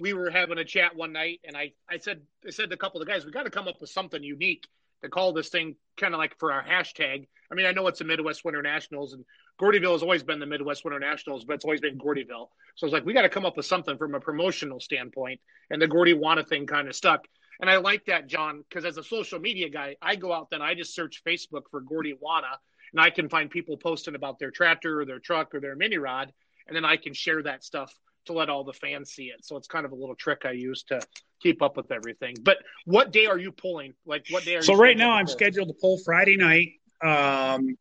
we 0.00 0.12
were 0.12 0.30
having 0.30 0.58
a 0.58 0.64
chat 0.64 0.96
one 0.96 1.12
night, 1.12 1.40
and 1.44 1.56
I 1.56 1.72
I 1.88 1.98
said 1.98 2.22
I 2.46 2.50
said 2.50 2.70
to 2.70 2.74
a 2.74 2.78
couple 2.78 3.00
of 3.00 3.06
the 3.06 3.12
guys, 3.12 3.24
we 3.24 3.32
got 3.32 3.44
to 3.44 3.50
come 3.50 3.68
up 3.68 3.80
with 3.80 3.90
something 3.90 4.22
unique 4.22 4.66
to 5.02 5.10
call 5.10 5.32
this 5.32 5.50
thing 5.50 5.76
kind 5.98 6.14
of 6.14 6.18
like 6.18 6.38
for 6.38 6.52
our 6.52 6.64
hashtag. 6.64 7.26
I 7.52 7.54
mean, 7.54 7.66
I 7.66 7.72
know 7.72 7.86
it's 7.86 7.98
the 7.98 8.06
Midwest 8.06 8.44
Winter 8.44 8.62
Nationals, 8.62 9.12
and 9.12 9.24
Gordyville 9.60 9.92
has 9.92 10.02
always 10.02 10.22
been 10.22 10.40
the 10.40 10.46
Midwest 10.46 10.84
Winter 10.84 10.98
Nationals, 10.98 11.44
but 11.44 11.54
it's 11.54 11.64
always 11.64 11.80
been 11.80 11.98
Gordyville. 11.98 12.48
So 12.76 12.84
I 12.84 12.86
was 12.86 12.92
like, 12.92 13.04
we 13.04 13.12
got 13.12 13.22
to 13.22 13.28
come 13.28 13.44
up 13.44 13.56
with 13.56 13.66
something 13.66 13.98
from 13.98 14.14
a 14.14 14.20
promotional 14.20 14.80
standpoint, 14.80 15.40
and 15.70 15.80
the 15.80 15.86
Gordiawana 15.86 16.48
thing 16.48 16.66
kind 16.66 16.88
of 16.88 16.96
stuck. 16.96 17.26
And 17.60 17.68
I 17.68 17.76
like 17.76 18.06
that, 18.06 18.26
John, 18.26 18.64
because 18.68 18.84
as 18.84 18.96
a 18.96 19.04
social 19.04 19.38
media 19.38 19.68
guy, 19.68 19.96
I 20.02 20.16
go 20.16 20.32
out 20.32 20.48
then 20.50 20.62
I 20.62 20.74
just 20.74 20.94
search 20.94 21.22
Facebook 21.24 21.64
for 21.70 21.82
Gordiawana 21.82 22.56
and 22.94 23.00
I 23.00 23.10
can 23.10 23.28
find 23.28 23.50
people 23.50 23.76
posting 23.76 24.14
about 24.14 24.38
their 24.38 24.52
tractor 24.52 25.00
or 25.00 25.04
their 25.04 25.18
truck 25.18 25.52
or 25.52 25.60
their 25.60 25.74
mini 25.74 25.98
rod, 25.98 26.32
and 26.68 26.76
then 26.76 26.84
I 26.84 26.96
can 26.96 27.12
share 27.12 27.42
that 27.42 27.64
stuff 27.64 27.92
to 28.26 28.32
let 28.32 28.48
all 28.48 28.62
the 28.62 28.72
fans 28.72 29.10
see 29.10 29.24
it. 29.24 29.44
So 29.44 29.56
it's 29.56 29.66
kind 29.66 29.84
of 29.84 29.90
a 29.90 29.96
little 29.96 30.14
trick 30.14 30.42
I 30.44 30.52
use 30.52 30.84
to 30.84 31.00
keep 31.42 31.60
up 31.60 31.76
with 31.76 31.90
everything. 31.90 32.36
But 32.40 32.58
what 32.84 33.12
day 33.12 33.26
are 33.26 33.36
you 33.36 33.50
pulling? 33.50 33.94
Like 34.06 34.26
what 34.30 34.44
day 34.44 34.56
are 34.56 34.62
so 34.62 34.76
right 34.76 34.96
now 34.96 35.10
I'm 35.10 35.26
scheduled 35.26 35.68
to 35.68 35.74
pull 35.74 35.98
Friday 36.04 36.36
night. 36.36 36.68
Um, 37.02 37.76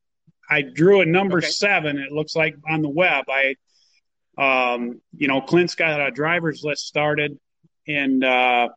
I 0.49 0.63
drew 0.63 1.01
a 1.01 1.05
number 1.05 1.37
okay. 1.37 1.47
seven. 1.47 1.99
It 1.99 2.11
looks 2.11 2.35
like 2.35 2.55
on 2.67 2.81
the 2.81 2.89
web. 2.89 3.25
I, 3.29 3.55
um, 4.37 4.99
you 5.15 5.27
know, 5.27 5.41
Clint's 5.41 5.75
got 5.75 6.01
a 6.01 6.09
driver's 6.09 6.63
list 6.63 6.87
started, 6.87 7.39
and 7.87 8.23
uh, 8.23 8.69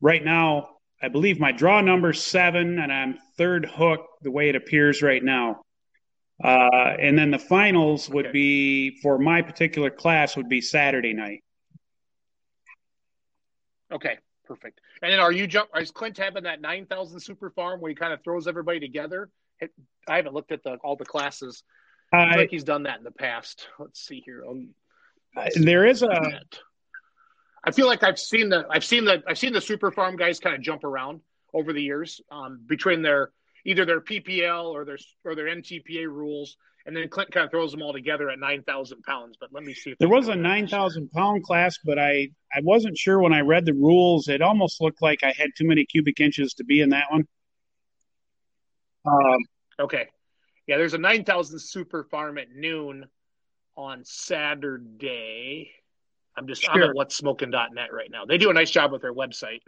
right 0.00 0.24
now 0.24 0.73
I 1.02 1.08
believe 1.08 1.38
my 1.38 1.52
draw 1.52 1.80
number 1.80 2.12
seven, 2.12 2.78
and 2.78 2.92
I'm 2.92 3.18
third 3.36 3.66
hook 3.66 4.06
the 4.22 4.30
way 4.30 4.48
it 4.48 4.56
appears 4.56 5.02
right 5.02 5.22
now. 5.22 5.62
Uh, 6.42 6.96
and 6.98 7.16
then 7.16 7.30
the 7.30 7.38
finals 7.38 8.08
would 8.08 8.26
okay. 8.26 8.32
be 8.32 9.00
for 9.00 9.18
my 9.18 9.42
particular 9.42 9.90
class 9.90 10.36
would 10.36 10.48
be 10.48 10.60
Saturday 10.60 11.12
night. 11.12 11.44
Okay, 13.92 14.18
perfect. 14.44 14.80
And 15.02 15.12
then 15.12 15.20
are 15.20 15.30
you 15.30 15.46
jump? 15.46 15.70
Is 15.76 15.90
Clint 15.90 16.18
having 16.18 16.44
that 16.44 16.60
nine 16.60 16.86
thousand 16.86 17.20
super 17.20 17.50
farm 17.50 17.80
where 17.80 17.90
he 17.90 17.94
kind 17.94 18.12
of 18.12 18.22
throws 18.24 18.48
everybody 18.48 18.80
together? 18.80 19.30
I 20.08 20.16
haven't 20.16 20.34
looked 20.34 20.52
at 20.52 20.62
the 20.64 20.76
all 20.82 20.96
the 20.96 21.04
classes. 21.04 21.62
I 22.12 22.36
think 22.36 22.50
he's 22.50 22.64
done 22.64 22.84
that 22.84 22.98
in 22.98 23.04
the 23.04 23.10
past. 23.10 23.68
Let's 23.78 24.04
see 24.04 24.22
here. 24.24 24.44
Um, 24.48 24.70
there 25.56 25.86
is 25.86 26.02
a 26.02 26.40
I 27.66 27.70
feel 27.70 27.86
like 27.86 28.02
I've 28.02 28.18
seen 28.18 28.48
the 28.48 28.66
I've 28.70 28.84
seen 28.84 29.04
the 29.04 29.22
I've 29.26 29.38
seen 29.38 29.52
the 29.52 29.60
super 29.60 29.90
farm 29.90 30.16
guys 30.16 30.38
kind 30.38 30.54
of 30.54 30.60
jump 30.60 30.84
around 30.84 31.20
over 31.52 31.72
the 31.72 31.82
years 31.82 32.20
um, 32.30 32.60
between 32.66 33.02
their 33.02 33.30
either 33.64 33.84
their 33.84 34.00
PPL 34.00 34.66
or 34.66 34.84
their 34.84 34.98
or 35.24 35.34
their 35.34 35.46
NTPA 35.46 36.06
rules, 36.06 36.56
and 36.86 36.94
then 36.94 37.08
Clint 37.08 37.32
kind 37.32 37.44
of 37.44 37.50
throws 37.50 37.70
them 37.70 37.80
all 37.80 37.92
together 37.92 38.28
at 38.28 38.38
nine 38.38 38.62
thousand 38.62 39.02
pounds. 39.02 39.36
But 39.40 39.50
let 39.52 39.64
me 39.64 39.72
see. 39.72 39.94
there 39.98 40.08
was 40.08 40.28
a 40.28 40.34
nine 40.34 40.66
thousand 40.66 41.10
pound 41.12 41.44
class, 41.44 41.78
but 41.84 41.98
I 41.98 42.30
I 42.52 42.60
wasn't 42.62 42.98
sure 42.98 43.20
when 43.20 43.32
I 43.32 43.40
read 43.40 43.64
the 43.64 43.74
rules. 43.74 44.28
It 44.28 44.42
almost 44.42 44.80
looked 44.80 45.00
like 45.00 45.22
I 45.22 45.32
had 45.36 45.50
too 45.56 45.66
many 45.66 45.84
cubic 45.84 46.20
inches 46.20 46.54
to 46.54 46.64
be 46.64 46.80
in 46.80 46.90
that 46.90 47.06
one. 47.10 47.26
Um, 49.06 49.38
okay, 49.80 50.08
yeah. 50.66 50.76
There's 50.76 50.94
a 50.94 50.98
nine 50.98 51.24
thousand 51.24 51.60
super 51.60 52.04
farm 52.04 52.36
at 52.36 52.50
noon 52.50 53.06
on 53.76 54.04
Saturday. 54.04 55.70
I'm 56.36 56.46
just 56.46 56.62
sure. 56.62 56.72
I'm 56.72 56.90
at 56.90 56.94
what's 56.94 57.16
smoking.net 57.16 57.92
right 57.92 58.10
now. 58.10 58.24
They 58.24 58.38
do 58.38 58.50
a 58.50 58.54
nice 58.54 58.70
job 58.70 58.92
with 58.92 59.02
their 59.02 59.14
website. 59.14 59.60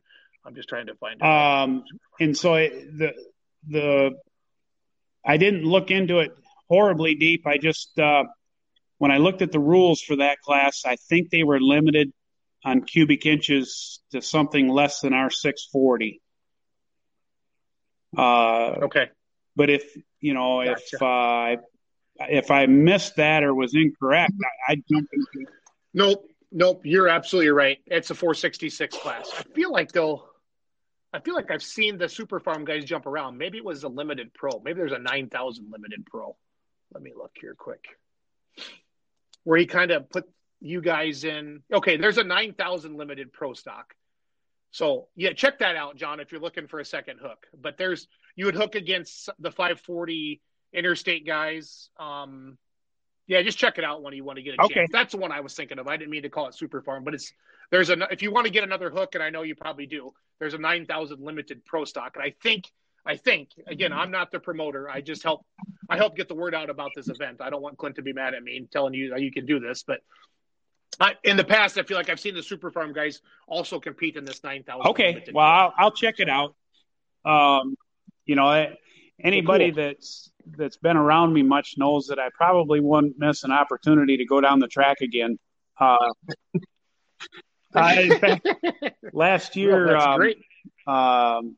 I'm 0.45 0.55
just 0.55 0.69
trying 0.69 0.87
to 0.87 0.95
find 0.95 1.21
it. 1.21 1.25
Um, 1.25 1.85
and 2.21 2.37
so 2.37 2.55
I, 2.55 2.69
the 2.69 3.15
the 3.69 4.17
I 5.25 5.37
didn't 5.37 5.65
look 5.65 5.91
into 5.91 6.21
it 6.21 6.33
horribly 6.69 7.15
deep. 7.15 7.47
I 7.47 7.59
just 7.59 7.99
uh, 7.99 8.25
when 8.99 9.11
I 9.11 9.19
looked 9.19 9.43
at 9.43 9.53
the 9.53 9.61
rules 9.61 10.01
for 10.01 10.17
that 10.17 10.41
class, 10.41 10.83
I 10.85 10.97
think 10.97 11.31
they 11.31 11.43
were 11.43 11.61
limited 11.61 12.13
on 12.65 12.83
cubic 12.83 13.27
inches 13.27 14.01
to 14.13 14.23
something 14.23 14.69
less 14.69 15.01
than 15.01 15.13
our 15.13 15.31
640. 15.31 16.21
Uh, 18.17 18.85
okay. 18.85 19.11
But 19.55 19.71
if 19.71 19.85
you 20.21 20.35
know 20.35 20.65
gotcha. 20.65 20.81
if 20.93 21.03
uh, 21.03 21.63
if 22.29 22.51
I 22.51 22.67
missed 22.67 23.17
that 23.17 23.43
or 23.43 23.55
was 23.55 23.75
incorrect, 23.75 24.33
I, 24.69 24.73
I'd 24.73 24.83
jump 24.91 25.09
into. 25.13 25.51
Nope. 25.93 26.25
Nope, 26.59 26.87
you're 26.87 27.07
absolutely 27.07 27.51
right. 27.51 27.81
It's 27.85 28.09
a 28.09 28.15
466 28.15 28.97
class. 28.97 29.31
I 29.39 29.43
feel 29.43 29.71
like 29.71 29.93
though, 29.93 30.25
I 31.13 31.21
feel 31.21 31.35
like 31.35 31.51
I've 31.51 31.63
seen 31.63 31.99
the 31.99 32.09
Super 32.09 32.41
Farm 32.41 32.65
guys 32.65 32.87
jump 32.87 33.05
around. 33.05 33.37
Maybe 33.37 33.59
it 33.59 33.65
was 33.65 33.83
a 33.83 33.89
limited 33.89 34.33
pro. 34.33 34.59
Maybe 34.65 34.79
there's 34.79 34.93
a 34.93 34.99
9,000 34.99 35.71
limited 35.71 36.07
pro. 36.07 36.35
Let 36.95 37.03
me 37.03 37.13
look 37.15 37.33
here 37.39 37.55
quick. 37.55 37.85
Where 39.45 39.59
he 39.59 39.67
kind 39.67 39.91
of 39.91 40.09
put 40.09 40.25
you 40.63 40.81
guys 40.81 41.25
in. 41.25 41.61
Okay, 41.71 41.99
there's 41.99 42.17
a 42.17 42.25
9,000 42.25 42.97
limited 42.97 43.35
pro 43.35 43.53
stock. 43.53 43.95
So 44.71 45.09
yeah, 45.15 45.35
check 45.35 45.59
that 45.59 45.77
out, 45.77 45.97
John, 45.97 46.21
if 46.21 46.33
you're 46.33 46.41
looking 46.41 46.69
for 46.69 46.81
a 46.81 46.87
second 46.87 47.19
hook. 47.21 47.47
But 47.55 47.77
there's 47.77 48.09
you 48.35 48.47
would 48.47 48.55
hook 48.55 48.77
against 48.77 49.29
the 49.41 49.51
540 49.51 50.41
interstate 50.73 51.27
guys. 51.27 51.91
Um, 52.01 52.57
yeah, 53.27 53.43
just 53.43 53.59
check 53.59 53.79
it 53.79 53.85
out 53.85 54.03
when 54.03 54.15
you 54.15 54.25
want 54.25 54.37
to 54.37 54.43
get 54.43 54.55
a 54.59 54.63
okay. 54.65 54.75
chance. 54.75 54.91
That's 54.93 55.13
the 55.13 55.19
one 55.19 55.33
I 55.33 55.41
was 55.41 55.55
thinking 55.55 55.79
of. 55.79 55.89
I 55.89 55.97
didn't 55.97 56.11
mean 56.11 56.23
to 56.23 56.29
call 56.29 56.47
it 56.49 56.55
Super 56.55 56.81
Farm, 56.81 57.03
but 57.03 57.15
it's 57.15 57.33
there's 57.71 57.91
a 57.91 57.97
if 58.13 58.23
you 58.23 58.31
want 58.31 58.47
to 58.47 58.53
get 58.53 58.63
another 58.63 58.91
hook, 58.91 59.15
and 59.15 59.23
I 59.23 59.31
know 59.31 59.43
you 59.43 59.55
probably 59.57 59.87
do. 59.87 60.13
There's 60.39 60.55
a 60.55 60.59
nine 60.59 60.87
thousand 60.87 61.21
limited 61.21 61.65
pro 61.65 61.85
stock, 61.85 62.13
and 62.15 62.25
I 62.25 62.35
think 62.43 62.71
I 63.05 63.17
think 63.17 63.51
again 63.67 63.93
I'm 63.93 64.11
not 64.11 64.31
the 64.31 64.39
promoter. 64.39 64.89
I 64.89 65.01
just 65.01 65.25
help 65.25 65.45
I 65.91 65.97
help 65.97 66.17
get 66.17 66.29
the 66.29 66.35
word 66.35 66.55
out 66.55 66.71
about 66.71 66.93
this 66.95 67.09
event. 67.09 67.41
I 67.41 67.51
don't 67.51 67.63
want 67.63 67.79
Clint 67.79 67.97
to 67.97 68.03
be 68.03 68.13
mad 68.13 68.35
at 68.35 68.43
me 68.43 68.57
and 68.57 68.71
telling 68.71 68.95
you 68.95 69.11
that 69.11 69.21
you 69.21 69.33
can 69.33 69.45
do 69.45 69.59
this, 69.59 69.83
but 69.85 70.01
I, 71.01 71.15
in 71.25 71.37
the 71.37 71.45
past 71.45 71.77
I 71.79 71.83
feel 71.83 71.97
like 71.97 72.09
I've 72.09 72.21
seen 72.21 72.35
the 72.35 72.43
Super 72.43 72.71
Farm 72.71 72.93
guys 72.93 73.21
also 73.49 73.81
compete 73.81 74.17
in 74.17 74.25
this 74.25 74.45
nine 74.45 74.63
thousand. 74.63 74.91
Okay, 74.91 75.25
well 75.33 75.45
I'll, 75.45 75.75
I'll, 75.77 75.91
check 75.91 76.21
it 76.21 76.29
out. 76.29 76.55
Um, 77.25 77.77
you 78.25 78.37
know, 78.37 78.73
anybody 79.23 79.73
cool. 79.73 79.83
that's 79.83 80.31
that's 80.47 80.77
been 80.77 80.97
around 80.97 81.33
me 81.33 81.43
much 81.43 81.75
knows 81.77 82.07
that 82.07 82.19
I 82.19 82.29
probably 82.35 82.81
wouldn't 82.81 83.19
miss 83.19 83.45
an 83.45 83.53
opportunity 83.53 84.17
to 84.19 84.25
go 84.25 84.41
down 84.41 84.61
the 84.61 84.69
track 84.69 85.01
again. 85.01 85.39
Uh, 85.79 85.97
I, 87.75 88.09
fact, 88.19 88.49
last 89.13 89.57
year, 89.57 89.97
um, 89.97 90.23
um, 90.87 91.57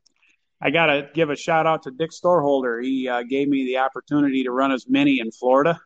I 0.61 0.71
got 0.71 0.87
to 0.87 1.09
give 1.13 1.29
a 1.29 1.35
shout 1.35 1.65
out 1.65 1.83
to 1.83 1.91
Dick 1.91 2.11
Storeholder. 2.11 2.81
He 2.81 3.07
uh, 3.07 3.23
gave 3.23 3.47
me 3.47 3.65
the 3.65 3.77
opportunity 3.77 4.43
to 4.43 4.51
run 4.51 4.71
as 4.71 4.85
many 4.89 5.19
in 5.19 5.31
Florida, 5.31 5.79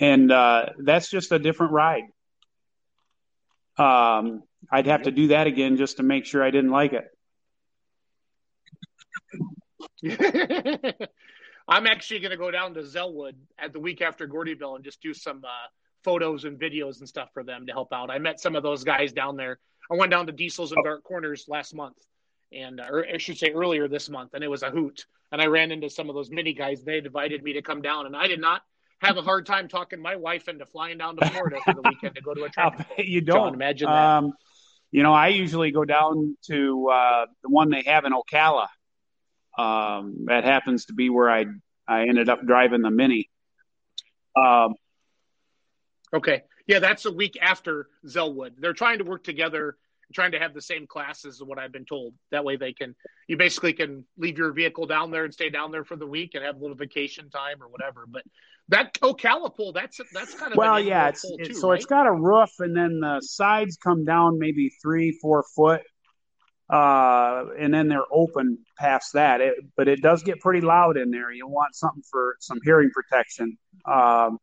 and 0.00 0.32
uh, 0.32 0.66
that's 0.78 1.10
just 1.10 1.32
a 1.32 1.38
different 1.38 1.72
ride. 1.72 2.04
Um, 3.76 4.44
I'd 4.70 4.86
have 4.86 5.02
to 5.02 5.10
do 5.10 5.28
that 5.28 5.46
again 5.46 5.76
just 5.76 5.98
to 5.98 6.02
make 6.02 6.24
sure 6.24 6.42
I 6.42 6.50
didn't 6.50 6.70
like 6.70 6.94
it. 6.94 7.10
I'm 11.66 11.86
actually 11.86 12.20
going 12.20 12.30
to 12.30 12.36
go 12.36 12.50
down 12.50 12.74
to 12.74 12.80
Zellwood 12.80 13.34
at 13.58 13.72
the 13.72 13.80
week 13.80 14.02
after 14.02 14.28
Gordyville 14.28 14.76
and 14.76 14.84
just 14.84 15.00
do 15.00 15.14
some 15.14 15.42
uh, 15.44 15.68
photos 16.02 16.44
and 16.44 16.58
videos 16.58 16.98
and 17.00 17.08
stuff 17.08 17.30
for 17.32 17.42
them 17.42 17.66
to 17.66 17.72
help 17.72 17.92
out. 17.92 18.10
I 18.10 18.18
met 18.18 18.40
some 18.40 18.54
of 18.54 18.62
those 18.62 18.84
guys 18.84 19.12
down 19.12 19.36
there. 19.36 19.58
I 19.90 19.96
went 19.96 20.10
down 20.10 20.26
to 20.26 20.32
Diesels 20.32 20.72
and 20.72 20.84
Dark 20.84 21.02
Corners 21.04 21.46
last 21.48 21.74
month, 21.74 21.96
and 22.52 22.80
uh, 22.80 22.86
or 22.90 23.06
I 23.06 23.18
should 23.18 23.38
say 23.38 23.50
earlier 23.50 23.88
this 23.88 24.08
month, 24.08 24.34
and 24.34 24.44
it 24.44 24.48
was 24.48 24.62
a 24.62 24.70
hoot. 24.70 25.06
And 25.32 25.42
I 25.42 25.46
ran 25.46 25.72
into 25.72 25.90
some 25.90 26.08
of 26.08 26.14
those 26.14 26.30
mini 26.30 26.52
guys. 26.52 26.84
They 26.84 26.98
invited 26.98 27.42
me 27.42 27.54
to 27.54 27.62
come 27.62 27.82
down, 27.82 28.06
and 28.06 28.16
I 28.16 28.28
did 28.28 28.40
not 28.40 28.62
have 29.00 29.16
a 29.16 29.22
hard 29.22 29.46
time 29.46 29.68
talking 29.68 30.00
my 30.00 30.16
wife 30.16 30.48
into 30.48 30.64
flying 30.64 30.98
down 30.98 31.16
to 31.16 31.28
Florida 31.28 31.58
for 31.64 31.74
the 31.74 31.82
weekend 31.82 32.14
to 32.14 32.22
go 32.22 32.34
to 32.34 32.44
a 32.44 32.48
trip. 32.50 32.86
you 32.98 33.20
don't 33.20 33.48
John, 33.48 33.54
imagine 33.54 33.88
that. 33.88 33.94
Um, 33.94 34.32
you 34.90 35.02
know, 35.02 35.12
I 35.12 35.28
usually 35.28 35.72
go 35.72 35.84
down 35.84 36.36
to 36.46 36.88
uh, 36.88 37.26
the 37.42 37.48
one 37.48 37.70
they 37.70 37.82
have 37.82 38.04
in 38.04 38.12
Ocala. 38.12 38.68
Um, 39.58 40.24
that 40.26 40.44
happens 40.44 40.86
to 40.86 40.94
be 40.94 41.10
where 41.10 41.30
I 41.30 41.46
I 41.86 42.02
ended 42.02 42.28
up 42.28 42.44
driving 42.44 42.82
the 42.82 42.90
Mini. 42.90 43.30
Um, 44.36 44.74
okay, 46.12 46.42
yeah, 46.66 46.78
that's 46.78 47.04
a 47.04 47.12
week 47.12 47.38
after 47.40 47.88
Zellwood. 48.06 48.52
They're 48.58 48.72
trying 48.72 48.98
to 48.98 49.04
work 49.04 49.22
together, 49.22 49.76
trying 50.12 50.32
to 50.32 50.38
have 50.38 50.54
the 50.54 50.62
same 50.62 50.86
classes, 50.86 51.36
is 51.36 51.42
what 51.42 51.58
I've 51.58 51.72
been 51.72 51.84
told. 51.84 52.14
That 52.30 52.44
way, 52.44 52.56
they 52.56 52.72
can 52.72 52.94
you 53.28 53.36
basically 53.36 53.72
can 53.72 54.04
leave 54.18 54.38
your 54.38 54.52
vehicle 54.52 54.86
down 54.86 55.10
there 55.10 55.24
and 55.24 55.32
stay 55.32 55.50
down 55.50 55.70
there 55.70 55.84
for 55.84 55.96
the 55.96 56.06
week 56.06 56.32
and 56.34 56.44
have 56.44 56.56
a 56.56 56.58
little 56.58 56.76
vacation 56.76 57.30
time 57.30 57.62
or 57.62 57.68
whatever. 57.68 58.06
But 58.08 58.22
that 58.68 58.94
Ocala 58.94 59.54
pool, 59.54 59.72
that's 59.72 60.00
that's 60.12 60.34
kind 60.34 60.52
of 60.52 60.58
well, 60.58 60.80
yeah. 60.80 61.08
It's, 61.08 61.24
it's 61.24 61.48
too, 61.48 61.54
so 61.54 61.70
right? 61.70 61.76
it's 61.76 61.86
got 61.86 62.06
a 62.06 62.12
roof, 62.12 62.50
and 62.58 62.76
then 62.76 63.00
the 63.00 63.20
sides 63.20 63.76
come 63.76 64.04
down 64.04 64.38
maybe 64.38 64.70
three, 64.82 65.12
four 65.20 65.44
foot, 65.54 65.82
uh, 66.70 67.44
and 67.58 67.72
then 67.72 67.88
they're 67.88 68.06
open 68.10 68.58
past 68.78 69.14
that. 69.14 69.40
It, 69.40 69.54
but 69.76 69.88
it 69.88 70.02
does 70.02 70.22
get 70.22 70.40
pretty 70.40 70.60
loud 70.60 70.96
in 70.96 71.10
there. 71.10 71.30
You 71.32 71.46
want 71.46 71.74
something 71.74 72.02
for 72.10 72.36
some 72.40 72.58
hearing 72.64 72.90
protection, 72.90 73.58
um, 73.86 74.38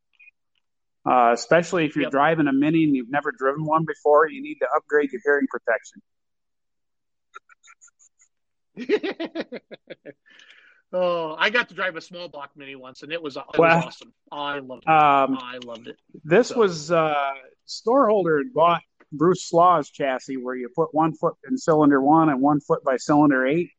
uh, 1.05 1.31
especially 1.33 1.85
if 1.85 1.95
you're 1.95 2.03
yep. 2.03 2.11
driving 2.11 2.47
a 2.47 2.53
mini 2.53 2.83
and 2.83 2.95
you've 2.95 3.09
never 3.09 3.31
driven 3.31 3.65
one 3.65 3.85
before. 3.85 4.29
You 4.29 4.41
need 4.41 4.59
to 4.59 4.67
upgrade 4.75 5.11
your 5.11 5.21
hearing 5.23 5.47
protection. 5.49 6.01
Oh, 10.93 11.35
I 11.39 11.49
got 11.51 11.69
to 11.69 11.75
drive 11.75 11.95
a 11.95 12.01
small 12.01 12.27
block 12.27 12.51
mini 12.57 12.75
once, 12.75 13.01
and 13.01 13.13
it 13.13 13.21
was, 13.21 13.37
it 13.37 13.43
well, 13.57 13.77
was 13.77 13.85
awesome. 13.85 14.13
I 14.29 14.59
loved 14.59 14.83
it. 14.85 14.89
Um, 14.89 15.37
I 15.41 15.59
loved 15.63 15.87
it. 15.87 15.95
This 16.25 16.49
so. 16.49 16.59
was 16.59 16.91
uh, 16.91 17.31
Storeholder 17.65 18.43
bought 18.53 18.81
Bruce 19.11 19.47
Slaw's 19.47 19.89
chassis, 19.89 20.37
where 20.37 20.55
you 20.55 20.69
put 20.75 20.93
one 20.93 21.13
foot 21.13 21.35
in 21.49 21.57
cylinder 21.57 22.01
one 22.01 22.29
and 22.29 22.41
one 22.41 22.59
foot 22.59 22.83
by 22.83 22.97
cylinder 22.97 23.45
eight, 23.45 23.69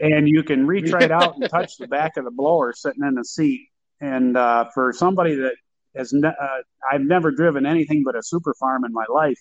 and 0.00 0.28
you 0.28 0.42
can 0.42 0.66
reach 0.66 0.92
right 0.92 1.10
out 1.10 1.36
and 1.36 1.48
touch 1.48 1.76
the 1.76 1.86
back 1.86 2.16
of 2.16 2.24
the 2.24 2.30
blower 2.30 2.72
sitting 2.72 3.04
in 3.04 3.14
the 3.14 3.24
seat. 3.24 3.68
And 4.00 4.36
uh, 4.36 4.66
for 4.72 4.92
somebody 4.92 5.34
that 5.36 5.54
has, 5.94 6.12
ne- 6.12 6.28
uh, 6.28 6.62
I've 6.90 7.02
never 7.02 7.30
driven 7.30 7.66
anything 7.66 8.02
but 8.04 8.16
a 8.16 8.22
super 8.22 8.54
farm 8.58 8.84
in 8.84 8.92
my 8.92 9.04
life 9.12 9.38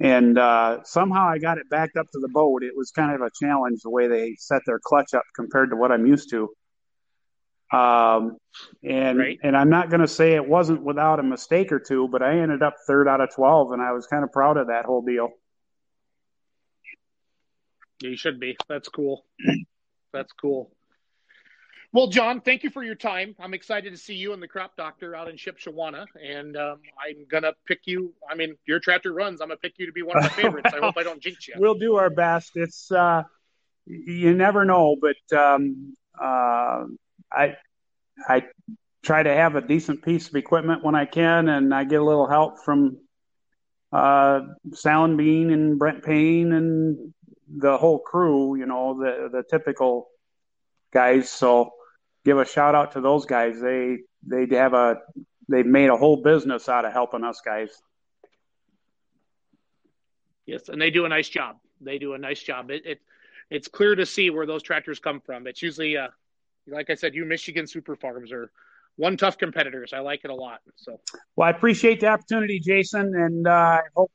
and 0.00 0.38
uh, 0.38 0.82
somehow 0.84 1.26
I 1.28 1.38
got 1.38 1.58
it 1.58 1.70
backed 1.70 1.96
up 1.96 2.06
to 2.12 2.18
the 2.20 2.28
boat. 2.28 2.62
It 2.62 2.76
was 2.76 2.90
kind 2.90 3.14
of 3.14 3.22
a 3.22 3.30
challenge 3.42 3.80
the 3.82 3.90
way 3.90 4.08
they 4.08 4.36
set 4.38 4.62
their 4.66 4.78
clutch 4.82 5.14
up 5.14 5.22
compared 5.34 5.70
to 5.70 5.76
what 5.76 5.90
I'm 5.90 6.06
used 6.06 6.28
to. 6.30 6.50
Um, 7.72 8.36
and 8.84 9.18
right. 9.18 9.38
and 9.42 9.56
I'm 9.56 9.70
not 9.70 9.90
going 9.90 10.00
to 10.00 10.08
say 10.08 10.34
it 10.34 10.46
wasn't 10.46 10.82
without 10.82 11.18
a 11.18 11.22
mistake 11.22 11.72
or 11.72 11.80
two, 11.80 12.08
but 12.08 12.22
I 12.22 12.38
ended 12.38 12.62
up 12.62 12.76
third 12.86 13.08
out 13.08 13.20
of 13.20 13.34
twelve, 13.34 13.72
and 13.72 13.82
I 13.82 13.92
was 13.92 14.06
kind 14.06 14.22
of 14.22 14.32
proud 14.32 14.56
of 14.56 14.68
that 14.68 14.84
whole 14.84 15.02
deal. 15.02 15.30
Yeah, 18.00 18.10
you 18.10 18.16
should 18.16 18.38
be. 18.38 18.56
That's 18.68 18.88
cool. 18.88 19.24
That's 20.12 20.32
cool. 20.32 20.70
Well, 21.92 22.08
John, 22.08 22.40
thank 22.40 22.62
you 22.62 22.70
for 22.70 22.82
your 22.82 22.94
time. 22.94 23.34
I'm 23.40 23.54
excited 23.54 23.90
to 23.90 23.96
see 23.96 24.14
you 24.14 24.32
and 24.32 24.42
the 24.42 24.48
crop 24.48 24.76
doctor 24.76 25.16
out 25.16 25.28
in 25.28 25.36
Shipshewana, 25.36 26.04
and 26.22 26.56
um, 26.56 26.80
I'm 27.02 27.26
gonna 27.28 27.52
pick 27.66 27.80
you. 27.86 28.12
I 28.30 28.34
mean, 28.34 28.56
your 28.66 28.80
tractor 28.80 29.12
runs. 29.12 29.40
I'm 29.40 29.48
gonna 29.48 29.58
pick 29.58 29.74
you 29.78 29.86
to 29.86 29.92
be 29.92 30.02
one 30.02 30.18
of 30.18 30.24
my 30.24 30.28
favorites. 30.28 30.70
I 30.74 30.78
hope 30.78 30.96
I 30.98 31.02
don't 31.02 31.20
jinx 31.20 31.48
you. 31.48 31.54
We'll 31.58 31.74
do 31.78 31.96
our 31.96 32.10
best. 32.10 32.52
It's 32.54 32.92
uh, 32.92 33.22
you 33.86 34.34
never 34.34 34.64
know, 34.64 34.96
but 35.00 35.38
um, 35.38 35.94
uh, 36.20 36.84
I 37.32 37.56
I 38.28 38.44
try 39.04 39.22
to 39.22 39.32
have 39.32 39.56
a 39.56 39.60
decent 39.60 40.02
piece 40.02 40.28
of 40.28 40.34
equipment 40.34 40.84
when 40.84 40.94
I 40.94 41.04
can, 41.04 41.48
and 41.48 41.74
I 41.74 41.84
get 41.84 42.00
a 42.00 42.04
little 42.04 42.28
help 42.28 42.64
from 42.64 42.98
uh, 43.92 44.40
Sal 44.72 45.14
Bean 45.16 45.50
and 45.50 45.78
Brent 45.78 46.04
Payne 46.04 46.52
and 46.52 47.12
the 47.48 47.76
whole 47.76 47.98
crew. 47.98 48.56
You 48.56 48.66
know, 48.66 48.98
the 48.98 49.28
the 49.30 49.44
typical 49.48 50.08
guys. 50.92 51.30
So 51.30 51.72
give 52.24 52.38
a 52.38 52.44
shout 52.44 52.74
out 52.74 52.92
to 52.92 53.00
those 53.00 53.26
guys. 53.26 53.60
They 53.60 53.98
they 54.26 54.46
have 54.56 54.74
a 54.74 54.96
they've 55.48 55.66
made 55.66 55.90
a 55.90 55.96
whole 55.96 56.22
business 56.22 56.68
out 56.68 56.84
of 56.84 56.92
helping 56.92 57.24
us 57.24 57.40
guys. 57.44 57.70
Yes, 60.46 60.68
and 60.68 60.80
they 60.80 60.90
do 60.90 61.04
a 61.04 61.08
nice 61.08 61.28
job. 61.28 61.56
They 61.80 61.98
do 61.98 62.14
a 62.14 62.18
nice 62.18 62.42
job. 62.42 62.70
It, 62.70 62.86
it 62.86 63.00
it's 63.50 63.68
clear 63.68 63.94
to 63.94 64.06
see 64.06 64.30
where 64.30 64.46
those 64.46 64.62
tractors 64.62 64.98
come 64.98 65.20
from. 65.20 65.46
It's 65.46 65.62
usually, 65.62 65.96
uh, 65.96 66.08
like 66.66 66.90
I 66.90 66.94
said, 66.94 67.14
you 67.14 67.24
Michigan 67.24 67.66
Super 67.66 67.96
Farms 67.96 68.32
are 68.32 68.50
one 68.96 69.16
tough 69.16 69.38
competitors. 69.38 69.92
I 69.92 70.00
like 70.00 70.20
it 70.24 70.30
a 70.30 70.34
lot. 70.34 70.60
So, 70.76 71.00
well, 71.36 71.48
I 71.48 71.50
appreciate 71.50 72.00
the 72.00 72.08
opportunity, 72.08 72.60
Jason, 72.60 73.14
and 73.14 73.46
uh, 73.46 73.50
I 73.50 73.80
hope. 73.94 74.10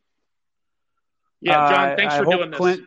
Yeah, 1.40 1.70
John, 1.70 1.98
thanks 1.98 2.14
uh, 2.14 2.24
for 2.24 2.26
doing 2.26 2.52
Clint, 2.52 2.84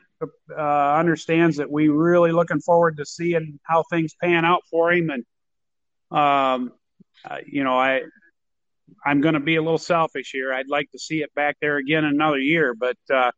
uh, 0.56 0.94
understands 0.94 1.56
that 1.56 1.70
we 1.70 1.88
really 1.88 2.32
looking 2.32 2.60
forward 2.60 2.98
to 2.98 3.06
seeing 3.06 3.58
how 3.64 3.84
things 3.90 4.14
pan 4.20 4.44
out 4.44 4.62
for 4.70 4.92
him. 4.92 5.10
And, 5.10 5.24
um, 6.16 6.72
uh, 7.28 7.38
you 7.46 7.64
know, 7.64 7.76
I, 7.76 8.02
I'm 9.04 9.20
going 9.20 9.34
to 9.34 9.40
be 9.40 9.56
a 9.56 9.62
little 9.62 9.78
selfish 9.78 10.30
here. 10.30 10.52
I'd 10.52 10.68
like 10.68 10.90
to 10.92 10.98
see 10.98 11.22
it 11.22 11.34
back 11.34 11.56
there 11.60 11.78
again 11.78 12.04
another 12.04 12.38
year, 12.38 12.74
but 12.74 12.96
uh, 13.12 13.32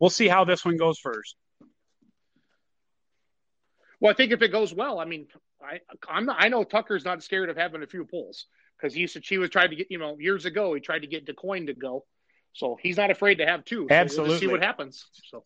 we'll 0.00 0.10
see 0.10 0.26
how 0.26 0.44
this 0.44 0.64
one 0.64 0.76
goes 0.76 0.98
first. 0.98 1.36
Well, 4.00 4.10
I 4.10 4.14
think 4.14 4.32
if 4.32 4.42
it 4.42 4.48
goes 4.48 4.74
well, 4.74 4.98
I 4.98 5.04
mean, 5.04 5.26
I 5.66 5.80
I'm 6.08 6.26
not, 6.26 6.36
I 6.38 6.48
know 6.48 6.64
Tucker's 6.64 7.04
not 7.04 7.22
scared 7.22 7.50
of 7.50 7.56
having 7.56 7.82
a 7.82 7.86
few 7.86 8.04
pulls 8.04 8.46
because 8.76 8.94
he 8.94 9.06
said 9.06 9.24
she 9.24 9.38
was 9.38 9.50
trying 9.50 9.70
to 9.70 9.76
get 9.76 9.90
you 9.90 9.98
know 9.98 10.16
years 10.18 10.44
ago 10.44 10.74
he 10.74 10.80
tried 10.80 11.00
to 11.00 11.06
get 11.06 11.26
DeCoin 11.26 11.66
to 11.66 11.74
go, 11.74 12.04
so 12.52 12.78
he's 12.80 12.96
not 12.96 13.10
afraid 13.10 13.36
to 13.36 13.46
have 13.46 13.64
two. 13.64 13.86
So 13.88 13.94
Absolutely, 13.94 14.30
we'll 14.30 14.40
see 14.40 14.46
what 14.46 14.62
happens. 14.62 15.04
So 15.30 15.44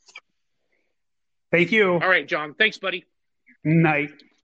Thank 1.51 1.73
you. 1.73 1.95
All 1.95 2.09
right, 2.09 2.27
John. 2.27 2.55
Thanks, 2.55 2.79
buddy. 2.79 3.07
Night. 3.65 4.11